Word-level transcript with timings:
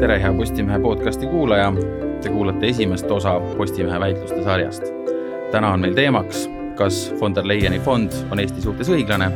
tere, 0.00 0.22
hea 0.22 0.32
Postimehe 0.32 0.78
podcasti 0.78 1.26
kuulaja. 1.26 1.72
Te 2.22 2.28
kuulate 2.28 2.68
esimest 2.68 3.10
osa 3.10 3.40
Postimehe 3.56 4.00
väitluste 4.00 4.44
sarjast. 4.44 4.82
täna 5.52 5.72
on 5.72 5.80
meil 5.80 5.94
teemaks, 5.94 6.48
kas 6.76 7.14
von 7.20 7.34
der 7.34 7.48
Leyeni 7.48 7.78
fond 7.78 8.12
on 8.30 8.40
Eesti 8.40 8.62
suhtes 8.62 8.88
õiglane 8.88 9.28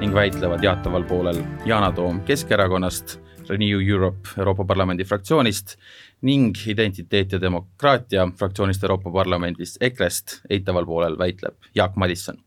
ning 0.00 0.14
väitlevad 0.14 0.64
jaataval 0.64 1.04
poolel 1.06 1.38
Yana 1.66 1.92
Toom 1.92 2.20
Keskerakonnast, 2.20 3.20
Renew 3.48 3.78
Europe 3.90 4.34
Euroopa 4.38 4.64
Parlamendi 4.64 5.04
fraktsioonist 5.04 5.76
ning 6.22 6.56
Identiteet 6.66 7.32
ja 7.32 7.40
demokraatia 7.40 8.26
fraktsioonist 8.38 8.82
Euroopa 8.82 9.12
Parlamendis 9.12 9.76
EKRE-st 9.80 10.40
eitaval 10.50 10.86
poolel 10.86 11.18
väitleb 11.18 11.54
Jaak 11.74 11.96
Madisson. 11.96 12.42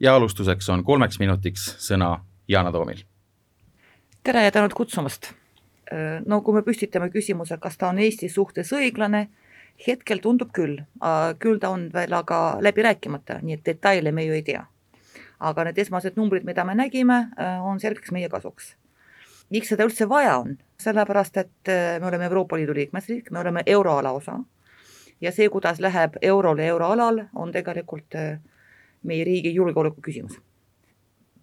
ja 0.00 0.14
alustuseks 0.14 0.68
on 0.68 0.84
kolmeks 0.84 1.18
minutiks 1.18 1.74
sõna 1.90 2.20
Yana 2.48 2.72
Toomil. 2.72 3.02
tere 4.22 4.44
ja 4.44 4.50
tänud 4.50 4.72
kutsumast 4.72 5.39
no 6.26 6.40
kui 6.46 6.54
me 6.54 6.62
püstitame 6.62 7.10
küsimuse, 7.10 7.58
kas 7.58 7.78
ta 7.78 7.88
on 7.90 7.98
Eesti 7.98 8.28
suhtes 8.28 8.72
õiglane, 8.76 9.28
hetkel 9.86 10.20
tundub 10.22 10.52
küll, 10.52 10.80
küll 11.38 11.60
ta 11.60 11.70
on 11.74 11.88
veel 11.94 12.12
aga 12.16 12.58
läbi 12.62 12.84
rääkimata, 12.84 13.40
nii 13.42 13.58
et 13.58 13.64
detaile 13.66 14.12
me 14.12 14.26
ju 14.26 14.36
ei 14.36 14.42
tea. 14.42 14.66
aga 15.40 15.64
need 15.64 15.78
esmased 15.80 16.18
numbrid, 16.20 16.44
mida 16.44 16.66
me 16.68 16.74
nägime, 16.76 17.14
äh, 17.40 17.62
on 17.64 17.78
selgeks 17.80 18.10
meie 18.12 18.28
kasuks. 18.28 18.76
miks 19.50 19.68
seda 19.68 19.84
üldse 19.84 20.08
vaja 20.08 20.36
on? 20.38 20.58
sellepärast, 20.78 21.36
et 21.36 21.68
äh, 21.68 22.00
me 22.00 22.06
oleme 22.06 22.24
Euroopa 22.24 22.56
Liidu 22.56 22.74
liikmesriik, 22.74 23.30
me 23.30 23.38
oleme 23.40 23.62
euroala 23.66 24.12
osa 24.12 24.38
ja 25.20 25.32
see, 25.32 25.48
kuidas 25.48 25.80
läheb 25.80 26.16
eurol 26.22 26.58
ja 26.58 26.64
euroalal, 26.64 27.24
on 27.34 27.52
tegelikult 27.52 28.14
meie 29.02 29.24
riigi 29.24 29.54
julgeoleku 29.54 30.00
küsimus 30.00 30.40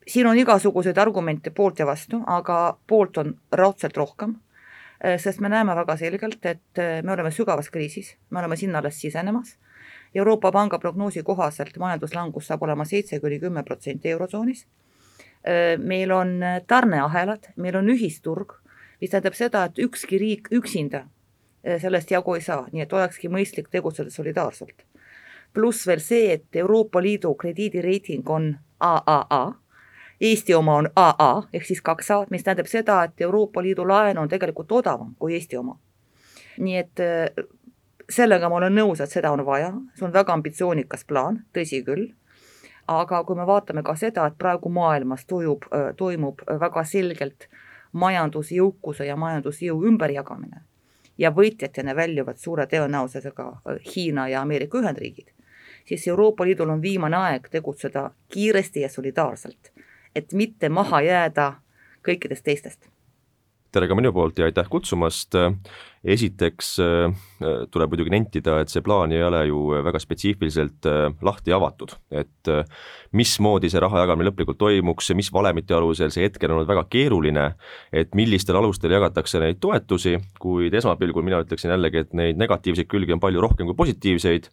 siin 0.08 0.28
on 0.28 0.38
igasuguseid 0.38 0.98
argumente 0.98 1.50
poolt 1.50 1.80
ja 1.80 1.86
vastu, 1.86 2.22
aga 2.26 2.78
poolt 2.88 3.18
on 3.18 3.34
raudselt 3.52 3.98
rohkem, 3.98 4.36
eh, 5.04 5.20
sest 5.20 5.40
me 5.40 5.50
näeme 5.50 5.76
väga 5.76 5.98
selgelt, 5.98 6.46
et 6.46 6.80
eh, 6.80 7.02
me 7.04 7.14
oleme 7.14 7.32
sügavas 7.32 7.70
kriisis, 7.70 8.16
me 8.30 8.40
oleme 8.40 8.56
sinna 8.56 8.80
alles 8.80 9.02
sisenemas. 9.02 9.58
Euroopa 10.16 10.52
Panga 10.52 10.80
prognoosi 10.80 11.24
kohaselt 11.24 11.78
majanduslangus 11.78 12.48
saab 12.48 12.64
olema 12.64 12.86
seitse 12.86 13.20
kuni 13.20 13.40
kümme 13.40 13.64
protsenti 13.64 14.10
Eurotsoonis. 14.10 14.66
Eh, 15.44 15.78
meil 15.78 16.12
on 16.12 16.40
tarneahelad, 16.68 17.52
meil 17.56 17.76
on 17.76 17.90
ühisturg, 17.90 18.58
mis 19.02 19.12
tähendab 19.12 19.36
seda, 19.36 19.66
et 19.66 19.80
ükski 19.80 20.18
riik 20.18 20.52
üksinda 20.52 21.06
sellest 21.68 22.12
jagu 22.12 22.32
ei 22.38 22.42
saa, 22.42 22.62
nii 22.72 22.80
et 22.86 22.94
olekski 22.94 23.28
mõistlik 23.28 23.66
tegutseda 23.68 24.10
solidaarselt. 24.10 24.86
pluss 25.54 25.88
veel 25.88 26.00
see, 26.00 26.32
et 26.34 26.56
Euroopa 26.56 27.02
Liidu 27.02 27.34
krediidireiting 27.36 28.30
on 28.30 28.58
AAA 28.80 29.56
Eesti 30.22 30.54
oma 30.54 30.76
on 30.76 30.90
AA 30.96 31.44
ehk 31.54 31.66
siis 31.66 31.82
kaks 31.82 32.12
A-d, 32.12 32.32
mis 32.34 32.44
tähendab 32.44 32.66
seda, 32.68 33.04
et 33.04 33.22
Euroopa 33.22 33.62
Liidu 33.62 33.86
laen 33.88 34.18
on 34.18 34.30
tegelikult 34.30 34.72
odavam 34.72 35.14
kui 35.20 35.34
Eesti 35.34 35.58
oma. 35.58 35.78
nii 36.58 36.78
et 36.78 37.00
äh, 37.00 37.46
sellega 38.10 38.50
ma 38.50 38.56
olen 38.58 38.74
nõus, 38.74 39.02
et 39.04 39.12
seda 39.14 39.32
on 39.32 39.44
vaja, 39.46 39.74
see 39.96 40.08
on 40.08 40.14
väga 40.14 40.34
ambitsioonikas 40.34 41.06
plaan, 41.06 41.44
tõsi 41.54 41.84
küll, 41.86 42.08
aga 42.88 43.22
kui 43.28 43.36
me 43.38 43.46
vaatame 43.46 43.84
ka 43.84 43.96
seda, 43.96 44.26
et 44.26 44.38
praegu 44.40 44.70
maailmas 44.74 45.26
äh, 45.30 45.94
toimub 45.98 46.42
väga 46.48 46.84
selgelt 46.84 47.48
majandusjõukuse 47.92 49.06
ja 49.06 49.16
majandusjõu 49.16 49.86
ümberjagamine 49.86 50.64
ja 51.18 51.32
võitjatena 51.32 51.96
väljuvad 51.96 52.38
suure 52.38 52.66
tõenäosusega 52.66 53.48
äh, 53.48 53.82
Hiina 53.96 54.28
ja 54.30 54.42
Ameerika 54.42 54.80
Ühendriigid, 54.82 55.30
siis 55.86 56.08
Euroopa 56.08 56.46
Liidul 56.46 56.70
on 56.70 56.82
viimane 56.82 57.18
aeg 57.18 57.50
tegutseda 57.52 58.10
kiiresti 58.34 58.82
ja 58.82 58.90
solidaarselt 58.90 59.77
et 60.18 60.34
mitte 60.34 60.70
maha 60.74 61.02
jääda 61.06 61.52
kõikidest 62.08 62.46
teistest 62.48 62.88
tere 63.78 63.88
ka 63.90 63.98
minu 63.98 64.14
poolt 64.16 64.40
ja 64.40 64.48
aitäh 64.48 64.68
kutsumast. 64.72 65.36
esiteks 66.08 66.68
äh, 66.80 67.16
tuleb 67.74 67.92
muidugi 67.92 68.12
nentida, 68.14 68.62
et 68.62 68.72
see 68.72 68.84
plaan 68.86 69.12
ei 69.12 69.20
ole 69.26 69.42
ju 69.50 69.58
väga 69.84 70.00
spetsiifiliselt 70.00 70.88
äh, 70.88 71.10
lahti 71.26 71.52
avatud, 71.52 71.98
et 72.16 72.52
äh, 72.54 72.62
mismoodi 73.18 73.68
see 73.74 73.82
raha 73.84 74.06
jagamine 74.06 74.30
lõplikult 74.30 74.60
toimuks, 74.62 75.12
mis 75.18 75.28
valemite 75.34 75.76
alusel, 75.76 76.14
see 76.14 76.24
hetkel 76.24 76.54
on 76.54 76.62
olnud 76.62 76.70
väga 76.70 76.86
keeruline, 76.94 77.50
et 77.92 78.16
millistel 78.16 78.56
alustel 78.62 78.96
jagatakse 78.96 79.42
neid 79.44 79.60
toetusi, 79.60 80.16
kuid 80.40 80.78
esmapilgul 80.80 81.28
mina 81.28 81.42
ütleksin 81.44 81.74
jällegi, 81.76 82.06
et 82.06 82.16
neid 82.16 82.40
negatiivseid 82.40 82.88
külgi 82.88 83.18
on 83.18 83.24
palju 83.24 83.44
rohkem 83.44 83.68
kui 83.68 83.76
positiivseid 83.84 84.48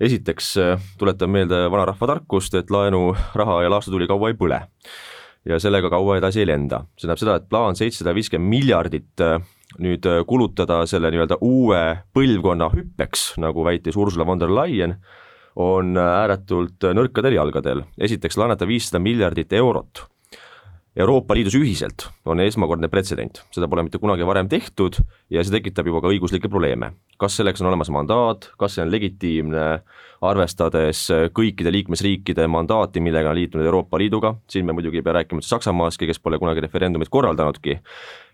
esiteks 0.00 0.56
äh, 0.58 0.84
tuletan 0.98 1.30
meelde 1.30 1.64
vanarahva 1.70 2.08
tarkust, 2.14 2.54
et 2.58 2.70
laenuraha 2.70 3.62
ja 3.62 3.72
laastutuli 3.72 4.08
kaua 4.10 4.32
ei 4.32 4.38
põle. 4.38 4.60
ja 5.44 5.58
sellega 5.60 5.90
kaua 5.92 6.16
edasi 6.16 6.40
ei 6.40 6.46
lenda, 6.48 6.86
see 6.96 7.04
tähendab 7.04 7.20
seda, 7.20 7.34
et 7.36 7.50
plaan 7.52 7.76
seitsesada 7.76 8.14
viiskümmend 8.16 8.48
miljardit 8.48 9.20
äh, 9.20 9.36
nüüd 9.78 10.06
äh, 10.08 10.22
kulutada 10.26 10.84
selle 10.88 11.10
nii-öelda 11.12 11.36
uue 11.44 11.82
põlvkonna 12.16 12.70
hüppeks, 12.72 13.34
nagu 13.42 13.66
väitis 13.66 13.98
Ursula 14.00 14.26
von 14.26 14.40
der 14.40 14.52
Leyen, 14.54 14.96
on 15.60 15.94
ääretult 16.00 16.82
nõrkadel 16.96 17.36
jalgadel, 17.36 17.84
esiteks 18.00 18.40
laenata 18.40 18.66
viissada 18.66 18.98
miljardit 19.04 19.52
eurot 19.54 20.06
Euroopa 20.94 21.34
Liidus 21.34 21.56
ühiselt 21.58 22.04
on 22.30 22.38
esmakordne 22.38 22.86
pretsedent, 22.86 23.40
seda 23.50 23.66
pole 23.66 23.82
mitte 23.82 23.98
kunagi 23.98 24.22
varem 24.28 24.46
tehtud 24.46 25.00
ja 25.32 25.42
see 25.42 25.56
tekitab 25.56 25.88
juba 25.90 25.98
ka 26.04 26.10
õiguslikke 26.12 26.46
probleeme. 26.46 26.92
kas 27.18 27.34
selleks 27.38 27.62
on 27.62 27.66
olemas 27.66 27.90
mandaat, 27.90 28.52
kas 28.58 28.76
see 28.76 28.82
on 28.84 28.92
legitiimne, 28.92 29.64
arvestades 30.22 31.00
kõikide 31.34 31.72
liikmesriikide 31.74 32.46
mandaati, 32.46 33.02
millega 33.02 33.32
on 33.32 33.38
liitunud 33.40 33.66
Euroopa 33.66 33.98
Liiduga, 33.98 34.36
siin 34.50 34.66
me 34.66 34.74
muidugi 34.76 35.00
ei 35.00 35.06
pea 35.06 35.16
rääkima 35.18 35.42
Saksamaastki, 35.42 36.06
kes 36.06 36.22
pole 36.22 36.38
kunagi 36.38 36.62
referendumit 36.62 37.10
korraldanudki, 37.10 37.74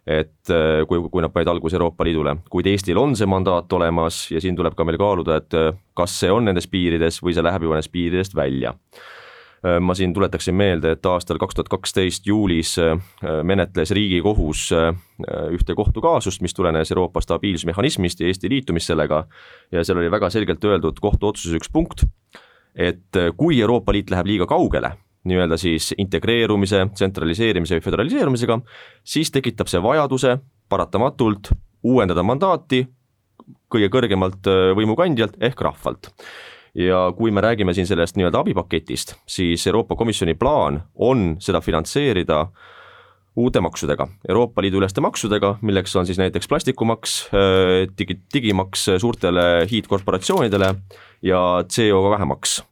et 0.05 0.53
kui, 0.89 1.01
kui 1.09 1.25
nad 1.25 1.33
panid 1.33 1.49
alguse 1.49 1.81
Euroopa 1.81 2.05
Liidule, 2.05 2.37
kuid 2.53 2.69
Eestil 2.69 3.01
on 3.01 3.17
see 3.17 3.29
mandaat 3.29 3.73
olemas 3.73 4.27
ja 4.35 4.41
siin 4.41 4.59
tuleb 4.59 4.77
ka 4.77 4.85
meil 4.85 5.01
kaaluda, 5.01 5.41
et 5.41 5.81
kas 5.97 6.19
see 6.25 6.33
on 6.33 6.45
nendes 6.51 6.69
piirides 6.69 7.23
või 7.25 7.33
see 7.33 7.47
läheb 7.47 7.65
juba 7.65 7.81
nendest 7.81 7.95
piiridest 7.97 8.37
välja 8.37 8.77
ma 9.81 9.95
siin 9.95 10.15
tuletaksin 10.15 10.55
meelde, 10.55 10.95
et 10.97 11.07
aastal 11.07 11.39
kaks 11.41 11.55
tuhat 11.55 11.69
kaksteist 11.69 12.27
juulis 12.27 12.79
äh, 12.81 12.97
menetles 13.45 13.91
Riigikohus 13.97 14.71
äh, 14.73 14.95
ühte 15.53 15.75
kohtukaasust, 15.77 16.41
mis 16.41 16.55
tulenes 16.57 16.93
Euroopa 16.93 17.21
stabiilsusmehhanismist 17.21 18.21
ja 18.21 18.31
Eesti 18.31 18.51
liitumist 18.51 18.89
sellega. 18.89 19.27
Ja 19.73 19.85
seal 19.85 20.01
oli 20.01 20.11
väga 20.11 20.31
selgelt 20.33 20.65
öeldud 20.65 21.01
kohtuotsuses 21.01 21.59
üks 21.61 21.69
punkt, 21.73 22.07
et 22.75 23.21
kui 23.37 23.61
Euroopa 23.61 23.93
Liit 23.93 24.11
läheb 24.11 24.31
liiga 24.31 24.47
kaugele, 24.49 24.95
nii-öelda 25.29 25.59
siis 25.61 25.91
integreerumise, 25.99 26.87
tsentraliseerimise 26.95 27.77
või 27.77 27.85
föderaliseerumisega, 27.85 28.61
siis 29.05 29.33
tekitab 29.35 29.69
see 29.69 29.83
vajaduse 29.85 30.39
paratamatult 30.73 31.53
uuendada 31.85 32.25
mandaati 32.25 32.87
kõige 33.71 33.91
kõrgemalt 33.93 34.49
võimukandjalt 34.79 35.37
ehk 35.45 35.61
rahvalt 35.69 36.09
ja 36.75 37.13
kui 37.17 37.31
me 37.31 37.41
räägime 37.41 37.75
siin 37.75 37.87
sellest 37.87 38.17
nii-öelda 38.17 38.45
abipaketist, 38.45 39.15
siis 39.27 39.67
Euroopa 39.67 39.97
Komisjoni 39.97 40.35
plaan 40.35 40.83
on 40.95 41.37
seda 41.43 41.61
finantseerida 41.61 42.47
uute 43.37 43.61
maksudega, 43.61 44.09
Euroopa 44.29 44.63
Liidu 44.63 44.81
üleste 44.81 45.01
maksudega, 45.01 45.55
milleks 45.63 45.95
on 45.97 46.07
siis 46.07 46.19
näiteks 46.19 46.49
plastikumaks, 46.49 47.19
äh, 47.35 47.87
digi, 47.99 48.19
digimaks 48.35 48.89
suurtele 48.99 49.67
hiidkorporatsioonidele 49.71 50.75
ja 51.23 51.43
CO2 51.67 52.11
vähemaks. 52.17 52.63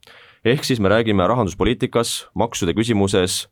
ehk 0.45 0.63
siis 0.63 0.79
me 0.79 0.89
räägime 0.89 1.27
rahanduspoliitikas, 1.27 2.29
maksude 2.33 2.73
küsimuses 2.73 3.47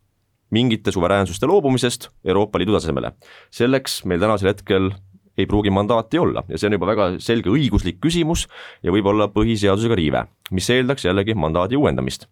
mingite 0.51 0.91
suveräänsuste 0.91 1.47
loobumisest 1.47 2.09
Euroopa 2.25 2.59
Liidu 2.59 2.73
tasemele. 2.73 3.11
selleks 3.51 4.05
meil 4.05 4.19
tänasel 4.19 4.47
hetkel 4.47 4.91
ei 5.37 5.45
pruugi 5.45 5.73
mandaati 5.73 6.19
olla 6.19 6.43
ja 6.49 6.57
see 6.57 6.69
on 6.71 6.77
juba 6.77 6.91
väga 6.93 7.11
selge 7.23 7.53
õiguslik 7.53 8.01
küsimus 8.03 8.47
ja 8.83 8.93
võib-olla 8.93 9.29
põhiseadusega 9.33 9.97
riive, 9.97 10.25
mis 10.51 10.69
eeldaks 10.73 11.05
jällegi 11.07 11.37
mandaadi 11.37 11.79
uuendamist 11.79 12.27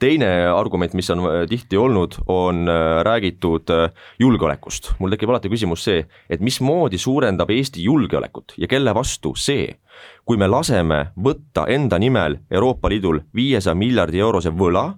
teine 0.00 0.28
argument, 0.50 0.94
mis 0.94 1.10
on 1.14 1.22
äh, 1.28 1.44
tihti 1.50 1.78
olnud, 1.78 2.18
on 2.30 2.68
äh, 2.68 3.02
räägitud 3.06 3.70
äh, 3.70 3.90
julgeolekust. 4.18 4.92
mul 4.98 5.14
tekib 5.14 5.30
alati 5.30 5.50
küsimus 5.52 5.84
see, 5.86 6.04
et 6.30 6.42
mismoodi 6.44 6.98
suurendab 6.98 7.50
Eesti 7.50 7.84
julgeolekut 7.84 8.56
ja 8.58 8.68
kelle 8.70 8.94
vastu 8.94 9.34
see, 9.38 9.68
kui 10.24 10.36
me 10.40 10.48
laseme 10.50 11.12
võtta 11.16 11.66
enda 11.70 11.98
nimel 11.98 12.40
Euroopa 12.50 12.90
Liidul 12.90 13.22
viiesaja 13.34 13.74
miljardi 13.78 14.20
eurose 14.20 14.50
võla 14.50 14.90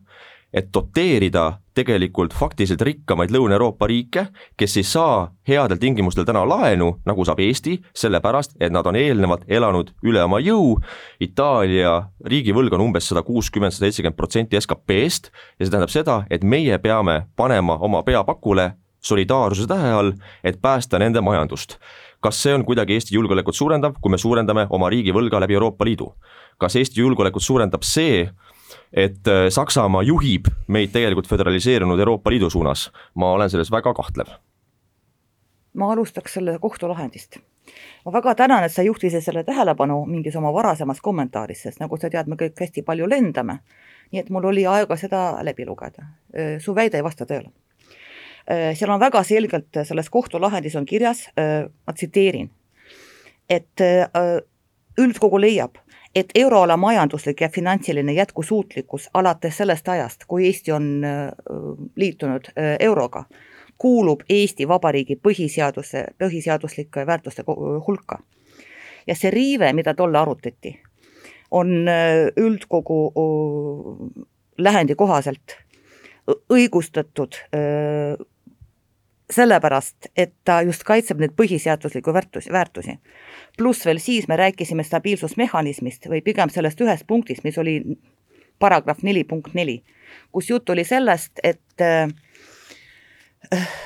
et 0.57 0.69
doteerida 0.73 1.59
tegelikult 1.77 2.33
faktiliselt 2.35 2.81
rikkamaid 2.87 3.33
Lõuna-Euroopa 3.35 3.89
riike, 3.91 4.27
kes 4.57 4.79
ei 4.81 4.87
saa 4.89 5.27
headel 5.49 5.77
tingimustel 5.81 6.25
täna 6.25 6.47
laenu, 6.49 6.95
nagu 7.05 7.27
saab 7.29 7.43
Eesti, 7.45 7.77
sellepärast 7.93 8.57
et 8.61 8.73
nad 8.73 8.87
on 8.89 8.97
eelnevalt 8.97 9.45
elanud 9.49 9.93
üle 10.07 10.23
oma 10.25 10.41
jõu. 10.41 10.79
Itaalia 11.21 11.99
riigivõlg 12.25 12.73
on 12.79 12.87
umbes 12.89 13.11
sada 13.11 13.23
kuuskümmend, 13.27 13.77
sada 13.77 13.91
seitsekümmend 13.91 14.17
protsenti 14.17 14.61
SKP-st 14.61 15.31
ja 15.31 15.67
see 15.67 15.71
tähendab 15.75 15.93
seda, 15.93 16.23
et 16.33 16.45
meie 16.45 16.81
peame 16.81 17.27
panema 17.37 17.77
oma 17.85 18.03
pea 18.07 18.25
pakule 18.25 18.71
solidaarsuse 19.05 19.69
tähe 19.69 19.93
all, 19.93 20.13
et 20.45 20.61
päästa 20.63 20.99
nende 20.99 21.21
majandust. 21.21 21.77
kas 22.21 22.39
see 22.43 22.55
on 22.55 22.65
kuidagi 22.65 22.97
Eesti 22.97 23.15
julgeolekut 23.15 23.55
suurendav, 23.55 24.01
kui 24.01 24.11
me 24.11 24.19
suurendame 24.19 24.67
oma 24.71 24.89
riigivõlga 24.91 25.39
läbi 25.45 25.55
Euroopa 25.55 25.85
Liidu? 25.85 26.15
kas 26.59 26.77
Eesti 26.77 27.01
julgeolekut 27.01 27.43
suurendab 27.43 27.85
see, 27.85 28.31
et 28.93 29.29
äh, 29.29 29.49
Saksamaa 29.51 30.03
juhib 30.03 30.51
meid 30.69 30.93
tegelikult 30.93 31.29
föderaliseerunud 31.29 31.99
Euroopa 31.99 32.31
Liidu 32.31 32.51
suunas, 32.51 32.91
ma 33.15 33.33
olen 33.33 33.51
selles 33.51 33.71
väga 33.71 33.95
kahtlev 33.95 34.37
ma 35.77 35.93
alustaks 35.93 36.35
selle 36.35 36.59
kohtulahendist. 36.61 37.37
ma 38.05 38.13
väga 38.13 38.35
tänan, 38.35 38.65
et 38.65 38.73
sa 38.73 38.83
juhtisid 38.83 39.21
selle 39.21 39.45
tähelepanu 39.45 40.05
mingis 40.07 40.37
oma 40.37 40.53
varasemas 40.55 41.01
kommentaaris, 41.03 41.63
sest 41.63 41.81
nagu 41.83 41.97
sa 41.99 42.11
tead, 42.11 42.29
me 42.31 42.39
kõik 42.41 42.61
hästi 42.61 42.85
palju 42.87 43.09
lendame, 43.11 43.59
nii 44.13 44.23
et 44.23 44.31
mul 44.31 44.47
oli 44.53 44.67
aega 44.67 44.97
seda 44.97 45.23
läbi 45.45 45.67
lugeda. 45.67 46.07
su 46.61 46.75
väide 46.75 46.97
ei 46.97 47.05
vasta 47.05 47.27
tõele. 47.27 47.51
seal 48.75 48.91
on 48.91 49.01
väga 49.01 49.23
selgelt, 49.23 49.83
selles 49.85 50.11
kohtulahendis 50.11 50.77
on 50.77 50.87
kirjas, 50.87 51.27
ma 51.87 51.93
tsiteerin, 51.93 52.51
et 53.51 53.83
üldkogu 54.99 55.41
leiab, 55.41 55.77
et 56.17 56.31
euroala 56.35 56.77
majanduslik 56.77 57.41
ja 57.41 57.49
finantsiline 57.49 58.13
jätkusuutlikkus 58.13 59.11
alates 59.15 59.57
sellest 59.57 59.89
ajast, 59.89 60.25
kui 60.29 60.47
Eesti 60.47 60.73
on 60.73 60.87
liitunud 61.97 62.49
euroga, 62.81 63.25
kuulub 63.79 64.23
Eesti 64.29 64.69
Vabariigi 64.69 65.19
põhiseaduse, 65.29 66.07
põhiseaduslike 66.19 67.07
väärtuste 67.07 67.45
hulka. 67.87 68.19
ja 69.07 69.15
see 69.15 69.31
riive, 69.31 69.73
mida 69.73 69.95
tolle 69.95 70.19
arutati, 70.19 70.73
on 71.51 71.69
üldkogu 72.37 72.97
lähendi 74.59 74.95
kohaselt 74.95 75.59
õigustatud 76.51 77.39
sellepärast, 79.31 80.11
et 80.17 80.33
ta 80.45 80.61
just 80.63 80.85
kaitseb 80.87 81.19
neid 81.21 81.35
põhiseaduslikku 81.39 82.13
väärtusi, 82.15 82.53
väärtusi. 82.53 82.99
pluss 83.59 83.87
veel 83.87 83.99
siis 83.99 84.29
me 84.29 84.37
rääkisime 84.37 84.85
stabiilsusmehhanismist 84.85 86.07
või 86.07 86.23
pigem 86.23 86.51
sellest 86.51 86.81
ühest 86.81 87.07
punktist, 87.07 87.45
mis 87.45 87.59
oli 87.59 87.81
paragrahv 88.59 89.03
neli 89.03 89.25
punkt 89.25 89.55
neli, 89.55 89.83
kus 90.33 90.51
jutt 90.51 90.71
oli 90.71 90.85
sellest, 90.85 91.33
et 91.43 91.83
äh, 91.83 92.09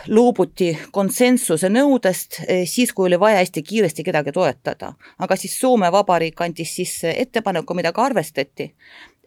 loobuti 0.08 0.78
konsensuse 0.92 1.68
nõudest 1.68 2.40
äh, 2.40 2.62
siis, 2.64 2.92
kui 2.92 3.08
oli 3.08 3.20
vaja 3.20 3.40
hästi 3.40 3.62
kiiresti 3.62 4.04
kedagi 4.04 4.32
toetada. 4.32 4.92
aga 5.18 5.36
siis 5.36 5.60
Soome 5.60 5.92
Vabariik 5.92 6.40
andis 6.40 6.76
sisse 6.76 7.14
ettepaneku, 7.16 7.74
mida 7.74 7.92
ka 7.92 8.04
arvestati, 8.04 8.74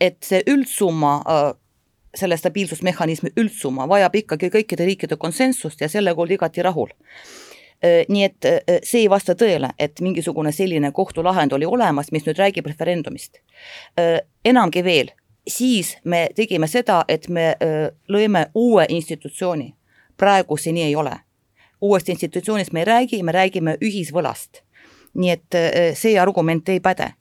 et 0.01 0.21
see 0.23 0.43
üldsumma 0.47 1.15
äh, 1.17 1.53
selle 2.15 2.37
stabiilsusmehhanismi 2.37 3.33
üldsumma 3.37 3.87
vajab 3.89 4.15
ikkagi 4.15 4.49
kõikide 4.53 4.85
riikide 4.85 5.17
konsensust 5.17 5.81
ja 5.81 5.89
sellega 5.89 6.21
oldi 6.21 6.37
igati 6.37 6.61
rahul. 6.61 6.93
nii 7.83 8.23
et 8.23 8.45
see 8.87 9.01
ei 9.01 9.09
vasta 9.11 9.33
tõele, 9.35 9.73
et 9.79 9.99
mingisugune 9.99 10.51
selline 10.55 10.91
kohtulahend 10.91 11.51
oli 11.51 11.65
olemas, 11.65 12.11
mis 12.11 12.23
nüüd 12.23 12.39
räägib 12.39 12.65
referendumist. 12.65 13.41
enamgi 14.45 14.83
veel, 14.83 15.11
siis 15.47 15.97
me 16.03 16.29
tegime 16.35 16.67
seda, 16.67 17.03
et 17.07 17.27
me 17.29 17.55
lõime 18.09 18.47
uue 18.55 18.85
institutsiooni. 18.89 19.73
praegu 20.17 20.57
see 20.57 20.73
nii 20.73 20.83
ei 20.83 20.95
ole. 20.95 21.19
uuest 21.81 22.09
institutsioonist 22.09 22.71
me 22.71 22.79
ei 22.79 22.85
räägi, 22.85 23.23
me 23.23 23.31
räägime 23.31 23.77
ühisvõlast. 23.81 24.63
Nii 25.13 25.29
et 25.29 25.55
see 25.99 26.17
argument 26.19 26.69
ei 26.69 26.79
päde. 26.79 27.11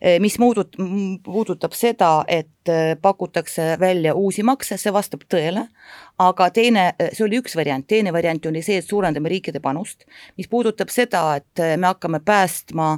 Eh, 0.00 0.20
mis 0.20 0.38
muudut-, 0.38 0.76
puudutab 1.24 1.72
seda, 1.72 2.24
et 2.28 2.68
eh, 2.68 2.96
pakutakse 3.02 3.76
välja 3.80 4.14
uusi 4.14 4.42
makse, 4.42 4.76
see 4.76 4.92
vastab 4.92 5.24
tõele, 5.32 5.66
aga 6.22 6.50
teine, 6.54 6.88
eh, 6.98 7.12
see 7.16 7.24
oli 7.26 7.40
üks 7.40 7.56
variant, 7.56 7.86
teine 7.88 8.12
variant 8.12 8.46
oli 8.46 8.62
see, 8.62 8.80
et 8.80 8.88
suurendame 8.88 9.32
riikide 9.32 9.60
panust, 9.64 10.04
mis 10.36 10.50
puudutab 10.52 10.92
seda, 10.92 11.24
et 11.40 11.64
me 11.76 11.88
hakkame 11.88 12.20
päästma 12.24 12.96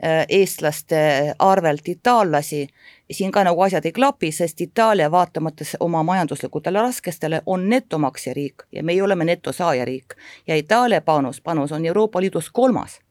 eestlaste 0.00 1.00
arvelt 1.44 1.88
itaallasi, 1.92 2.62
siin 3.12 3.32
ka 3.34 3.42
nagu 3.44 3.60
asjad 3.60 3.84
ei 3.84 3.92
klapi, 3.92 4.30
sest 4.32 4.62
Itaalia 4.64 5.10
vaatamata 5.12 5.66
oma 5.84 6.00
majanduslikutele 6.08 6.80
raskestele 6.80 7.42
on 7.46 7.68
netomaksjariik 7.68 8.64
ja 8.72 8.82
meie 8.82 9.02
oleme 9.04 9.28
netosaajariik. 9.28 10.16
Ja 10.48 10.56
Itaalia 10.56 11.02
panus, 11.04 11.42
panus 11.44 11.72
on 11.76 11.84
Euroopa 11.84 12.20
Liidus 12.20 12.48
kolmas. 12.50 12.96
Eh, 12.96 13.09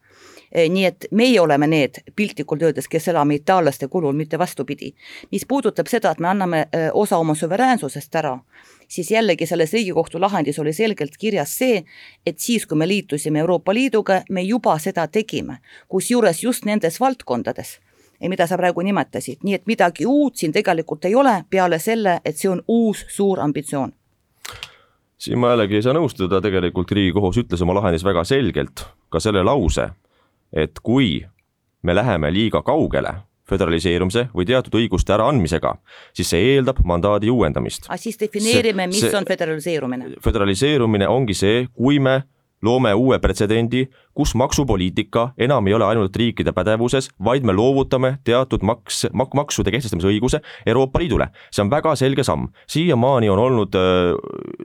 nii 0.56 0.86
et 0.86 1.06
meie 1.12 1.42
oleme 1.42 1.68
need 1.68 2.02
piltlikult 2.16 2.62
öeldes, 2.62 2.88
kes 2.88 3.08
elame 3.08 3.40
itaallaste 3.40 3.88
kulul, 3.88 4.14
mitte 4.14 4.40
vastupidi. 4.40 4.94
mis 5.32 5.46
puudutab 5.46 5.88
seda, 5.88 6.12
et 6.12 6.20
me 6.20 6.28
anname 6.28 6.60
eh, 6.74 6.90
osa 6.94 7.18
oma 7.18 7.36
suveräänsusest 7.36 8.16
ära, 8.16 8.40
siis 8.88 9.12
jällegi 9.12 9.46
selles 9.46 9.74
Riigikohtu 9.74 10.22
lahendis 10.22 10.60
oli 10.60 10.74
selgelt 10.74 11.18
kirjas 11.18 11.58
see, 11.58 11.84
et 12.26 12.40
siis, 12.40 12.66
kui 12.66 12.78
me 12.78 12.88
liitusime 12.88 13.40
Euroopa 13.40 13.74
Liiduga, 13.74 14.22
me 14.30 14.42
juba 14.42 14.80
seda 14.80 15.08
tegime, 15.08 15.58
kusjuures 15.88 16.44
just 16.44 16.66
nendes 16.66 17.00
valdkondades 17.00 17.80
mida 18.28 18.48
sa 18.48 18.58
praegu 18.58 18.82
nimetasid, 18.84 19.40
nii 19.44 19.54
et 19.56 19.68
midagi 19.70 20.06
uut 20.06 20.36
siin 20.36 20.52
tegelikult 20.52 21.06
ei 21.06 21.16
ole, 21.16 21.46
peale 21.50 21.80
selle, 21.80 22.20
et 22.26 22.36
see 22.36 22.50
on 22.52 22.60
uus 22.68 23.06
suur 23.08 23.40
ambitsioon. 23.40 23.94
Siin 25.20 25.40
ma 25.40 25.54
jällegi 25.54 25.76
ei 25.76 25.84
saa 25.84 25.96
nõustuda, 25.96 26.42
tegelikult 26.44 26.92
Riigikohus 26.92 27.40
ütles 27.42 27.64
oma 27.64 27.78
lahendis 27.80 28.04
väga 28.04 28.24
selgelt 28.28 28.86
ka 29.12 29.20
selle 29.24 29.44
lause, 29.44 29.90
et 30.54 30.80
kui 30.84 31.26
me 31.84 31.96
läheme 31.96 32.32
liiga 32.34 32.62
kaugele 32.66 33.14
föderaliseerumise 33.50 34.28
või 34.36 34.46
teatud 34.46 34.76
õiguste 34.78 35.16
äraandmisega, 35.16 35.74
siis 36.14 36.30
see 36.34 36.56
eeldab 36.56 36.84
mandaadi 36.86 37.32
uuendamist. 37.34 37.88
aga 37.90 37.98
siis 37.98 38.20
defineerime, 38.20 38.88
mis 38.92 39.02
see, 39.02 39.16
on 39.18 39.26
föderaliseerumine? 39.26 40.12
föderaliseerumine 40.24 41.08
ongi 41.10 41.38
see, 41.38 41.64
kui 41.74 42.00
me 42.00 42.22
loome 42.62 42.94
uue 42.94 43.20
pretsedendi, 43.20 43.88
kus 44.14 44.34
maksupoliitika 44.36 45.30
enam 45.38 45.68
ei 45.68 45.74
ole 45.74 45.86
ainult 45.86 46.16
riikide 46.16 46.52
pädevuses, 46.52 47.08
vaid 47.24 47.46
me 47.48 47.54
loovutame 47.56 48.18
teatud 48.28 48.64
maks, 48.68 49.06
mak-, 49.16 49.36
maksude 49.38 49.72
kehtestamise 49.72 50.10
õiguse 50.10 50.42
Euroopa 50.68 51.00
Liidule. 51.00 51.30
see 51.52 51.64
on 51.64 51.72
väga 51.72 51.96
selge 51.96 52.24
samm, 52.28 52.50
siiamaani 52.68 53.30
on 53.30 53.40
olnud 53.40 53.78
äh, 53.80 54.18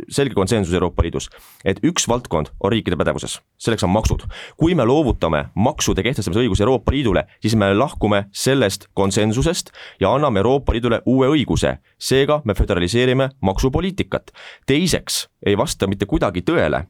selge 0.08 0.34
konsensus 0.34 0.74
Euroopa 0.74 1.04
Liidus, 1.06 1.28
et 1.64 1.78
üks 1.86 2.08
valdkond 2.10 2.50
on 2.60 2.72
riikide 2.74 2.98
pädevuses, 2.98 3.38
selleks 3.58 3.84
on 3.86 3.94
maksud. 3.94 4.26
kui 4.56 4.74
me 4.74 4.84
loovutame 4.84 5.44
maksude 5.54 6.02
kehtestamise 6.02 6.42
õiguse 6.42 6.66
Euroopa 6.66 6.92
Liidule, 6.92 7.26
siis 7.40 7.54
me 7.54 7.70
lahkume 7.74 8.24
sellest 8.32 8.88
konsensusest 8.94 9.70
ja 10.00 10.14
anname 10.14 10.42
Euroopa 10.42 10.72
Liidule 10.72 11.02
uue 11.06 11.30
õiguse, 11.30 11.76
seega 11.98 12.42
me 12.44 12.54
föderaliseerime 12.54 13.30
maksupoliitikat. 13.40 14.32
teiseks 14.66 15.28
ei 15.46 15.56
vasta 15.56 15.86
mitte 15.86 16.06
kuidagi 16.06 16.42
tõele 16.42 16.86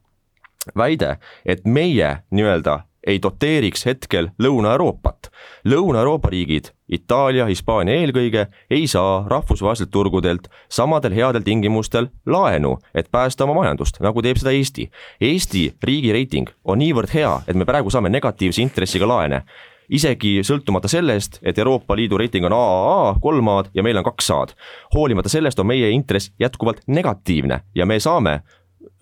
väide, 0.76 1.16
et 1.46 1.64
meie 1.64 2.16
nii-öelda 2.30 2.80
ei 3.06 3.18
doteeriks 3.22 3.84
hetkel 3.86 4.30
Lõuna-Euroopat. 4.42 5.28
Lõuna-Euroopa 5.68 6.30
riigid, 6.32 6.70
Itaalia, 6.88 7.46
Hispaania 7.46 7.98
eelkõige, 8.00 8.46
ei 8.70 8.86
saa 8.88 9.24
rahvusvaheliselt 9.28 9.92
turgudelt 9.92 10.48
samadel 10.72 11.12
headel 11.16 11.44
tingimustel 11.44 12.08
laenu, 12.26 12.78
et 12.94 13.10
päästa 13.12 13.44
oma 13.44 13.58
majandust, 13.60 14.00
nagu 14.04 14.24
teeb 14.24 14.40
seda 14.40 14.54
Eesti. 14.56 14.88
Eesti 15.20 15.66
riigi 15.84 16.16
reiting 16.16 16.50
on 16.64 16.80
niivõrd 16.80 17.12
hea, 17.14 17.36
et 17.48 17.56
me 17.56 17.68
praegu 17.68 17.92
saame 17.92 18.12
negatiivse 18.12 18.64
intressiga 18.64 19.08
laene 19.08 19.44
isegi 19.92 20.38
sõltumata 20.46 20.88
sellest, 20.88 21.38
et 21.44 21.58
Euroopa 21.60 21.96
Liidu 21.96 22.16
reiting 22.16 22.46
on 22.48 22.54
AAA, 22.56 23.14
kolm 23.20 23.48
A-d 23.52 23.74
ja 23.76 23.84
meil 23.84 24.00
on 24.00 24.06
kaks 24.06 24.30
A-d. 24.32 24.54
hoolimata 24.94 25.28
sellest 25.28 25.60
on 25.60 25.68
meie 25.68 25.90
intress 25.92 26.32
jätkuvalt 26.40 26.80
negatiivne 26.86 27.60
ja 27.74 27.86
me 27.86 28.00
saame 28.00 28.40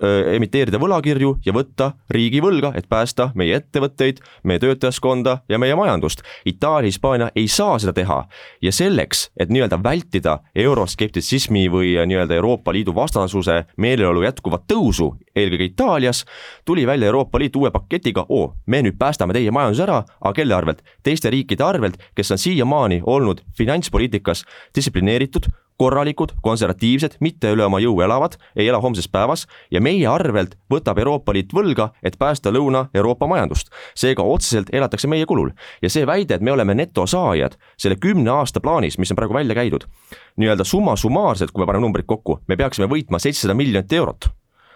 emiteerida 0.02 0.78
võlakirju 0.82 1.36
ja 1.46 1.54
võtta 1.54 1.92
riigivõlga, 2.10 2.72
et 2.76 2.88
päästa 2.90 3.30
meie 3.38 3.56
ettevõtteid, 3.60 4.20
meie 4.44 4.60
töötajaskonda 4.62 5.38
ja 5.48 5.58
meie 5.62 5.76
majandust. 5.78 6.22
Itaalia, 6.46 6.90
Hispaania 6.90 7.30
ei 7.36 7.48
saa 7.48 7.78
seda 7.78 7.94
teha 7.96 8.18
ja 8.62 8.72
selleks, 8.72 9.28
et 9.36 9.52
nii-öelda 9.52 9.78
vältida 9.82 10.38
euroskeptitsismi 10.54 11.68
või 11.72 11.94
nii-öelda 12.06 12.34
Euroopa 12.34 12.72
Liidu 12.72 12.94
vastasuse 12.94 13.62
meeleolu 13.76 14.22
jätkuvat 14.26 14.66
tõusu, 14.70 15.12
eelkõige 15.36 15.70
Itaalias, 15.70 16.24
tuli 16.64 16.86
välja 16.86 17.06
Euroopa 17.06 17.38
Liit 17.38 17.56
uue 17.56 17.70
paketiga, 17.70 18.26
oo, 18.28 18.52
me 18.66 18.82
nüüd 18.82 18.98
päästame 18.98 19.34
teie 19.36 19.50
majanduse 19.50 19.86
ära, 19.86 20.02
aga 20.20 20.34
kelle 20.36 20.54
arvelt? 20.54 20.82
teiste 21.02 21.30
riikide 21.30 21.64
arvelt, 21.64 21.98
kes 22.14 22.30
on 22.30 22.38
siiamaani 22.38 23.02
olnud 23.06 23.42
finantspoliitikas 23.58 24.44
distsiplineeritud, 24.74 25.48
korralikud, 25.82 26.36
konservatiivsed, 26.42 27.16
mitte 27.24 27.50
üle 27.54 27.64
oma 27.66 27.80
jõu 27.82 27.96
elavad, 28.04 28.36
ei 28.54 28.68
ela 28.70 28.78
homses 28.82 29.08
päevas 29.10 29.46
ja 29.74 29.80
meie 29.82 30.06
arvelt 30.06 30.54
võtab 30.70 31.00
Euroopa 31.02 31.34
Liit 31.34 31.50
võlga, 31.56 31.88
et 32.06 32.18
päästa 32.20 32.52
Lõuna-Euroopa 32.54 33.26
majandust. 33.30 33.72
seega 33.98 34.22
otseselt 34.22 34.70
elatakse 34.72 35.10
meie 35.10 35.26
kulul 35.26 35.50
ja 35.82 35.90
see 35.90 36.06
väide, 36.06 36.38
et 36.38 36.44
me 36.44 36.52
oleme 36.52 36.76
netosaajad 36.78 37.56
selle 37.76 37.98
kümne 37.98 38.30
aasta 38.30 38.60
plaanis, 38.60 38.98
mis 38.98 39.10
on 39.10 39.18
praegu 39.18 39.34
välja 39.34 39.56
käidud, 39.58 39.88
nii-öelda 40.36 40.64
summa 40.64 40.94
summaarselt, 40.96 41.50
kui 41.50 41.62
me 41.62 41.66
paneme 41.66 41.86
numbrid 41.86 42.06
kokku, 42.06 42.38
me 42.48 42.56
peaksime 42.56 42.86
võitma 42.86 43.18
seitsesada 43.18 43.54
miljonit 43.58 43.92
eurot. 43.92 44.30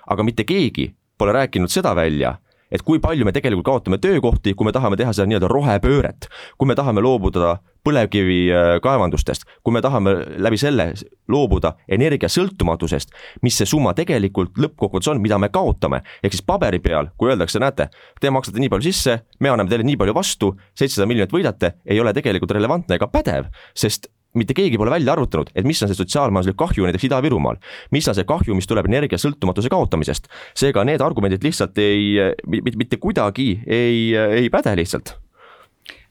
aga 0.07 0.23
mitte 0.23 0.45
keegi 0.45 0.95
pole 1.19 1.33
rääkinud 1.33 1.71
seda 1.71 1.95
välja, 1.95 2.37
et 2.71 2.83
kui 2.83 3.01
palju 3.03 3.27
me 3.27 3.33
tegelikult 3.35 3.67
kaotame 3.67 3.99
töökohti, 4.03 4.55
kui 4.55 4.67
me 4.69 4.75
tahame 4.75 4.99
teha 4.99 5.15
seda 5.15 5.29
nii-öelda 5.31 5.51
rohepööret, 5.51 6.29
kui 6.59 6.69
me 6.69 6.77
tahame 6.79 7.05
loobuda 7.05 7.57
põlevkivikaevandustest, 7.87 9.47
kui 9.63 9.75
me 9.75 9.83
tahame 9.85 10.17
läbi 10.43 10.59
selle 10.59 10.89
loobuda 11.31 11.77
energiasõltumatusest, 11.93 13.15
mis 13.47 13.59
see 13.59 13.69
summa 13.69 13.95
tegelikult 13.99 14.59
lõppkokkuvõttes 14.59 15.13
on, 15.13 15.23
mida 15.23 15.39
me 15.39 15.51
kaotame, 15.55 16.03
ehk 16.23 16.35
siis 16.35 16.47
paberi 16.47 16.81
peal, 16.83 17.13
kui 17.19 17.31
öeldakse, 17.31 17.63
näete, 17.63 17.89
te 18.21 18.33
maksate 18.35 18.63
nii 18.63 18.73
palju 18.73 18.89
sisse, 18.89 19.21
me 19.39 19.53
anname 19.53 19.71
teile 19.71 19.87
nii 19.87 20.01
palju 20.03 20.17
vastu, 20.17 20.53
seitsesada 20.75 21.07
miljonit 21.11 21.35
võidate, 21.35 21.77
ei 21.87 22.03
ole 22.03 22.15
tegelikult 22.17 22.57
relevantne 22.59 22.99
ega 22.99 23.11
pädev, 23.13 23.53
sest 23.77 24.11
mitte 24.37 24.57
keegi 24.57 24.78
pole 24.81 24.93
välja 24.93 25.16
arvutanud, 25.16 25.52
et 25.55 25.66
mis 25.66 25.83
on 25.83 25.90
see 25.90 25.99
sotsiaalmajanduslik 25.99 26.59
kahju 26.61 26.87
näiteks 26.87 27.09
Ida-Virumaal. 27.09 27.61
mis 27.90 28.09
on 28.09 28.14
see 28.14 28.28
kahju, 28.28 28.55
mis 28.55 28.66
tuleb 28.66 28.88
energiasõltumatuse 28.90 29.73
kaotamisest. 29.73 30.28
seega 30.55 30.85
need 30.85 31.00
argumendid 31.00 31.45
lihtsalt 31.45 31.78
ei, 31.78 32.16
mitte 32.47 32.97
kuidagi 32.97 33.61
ei, 33.66 34.14
ei 34.14 34.50
päde 34.50 34.76
lihtsalt 34.76 35.16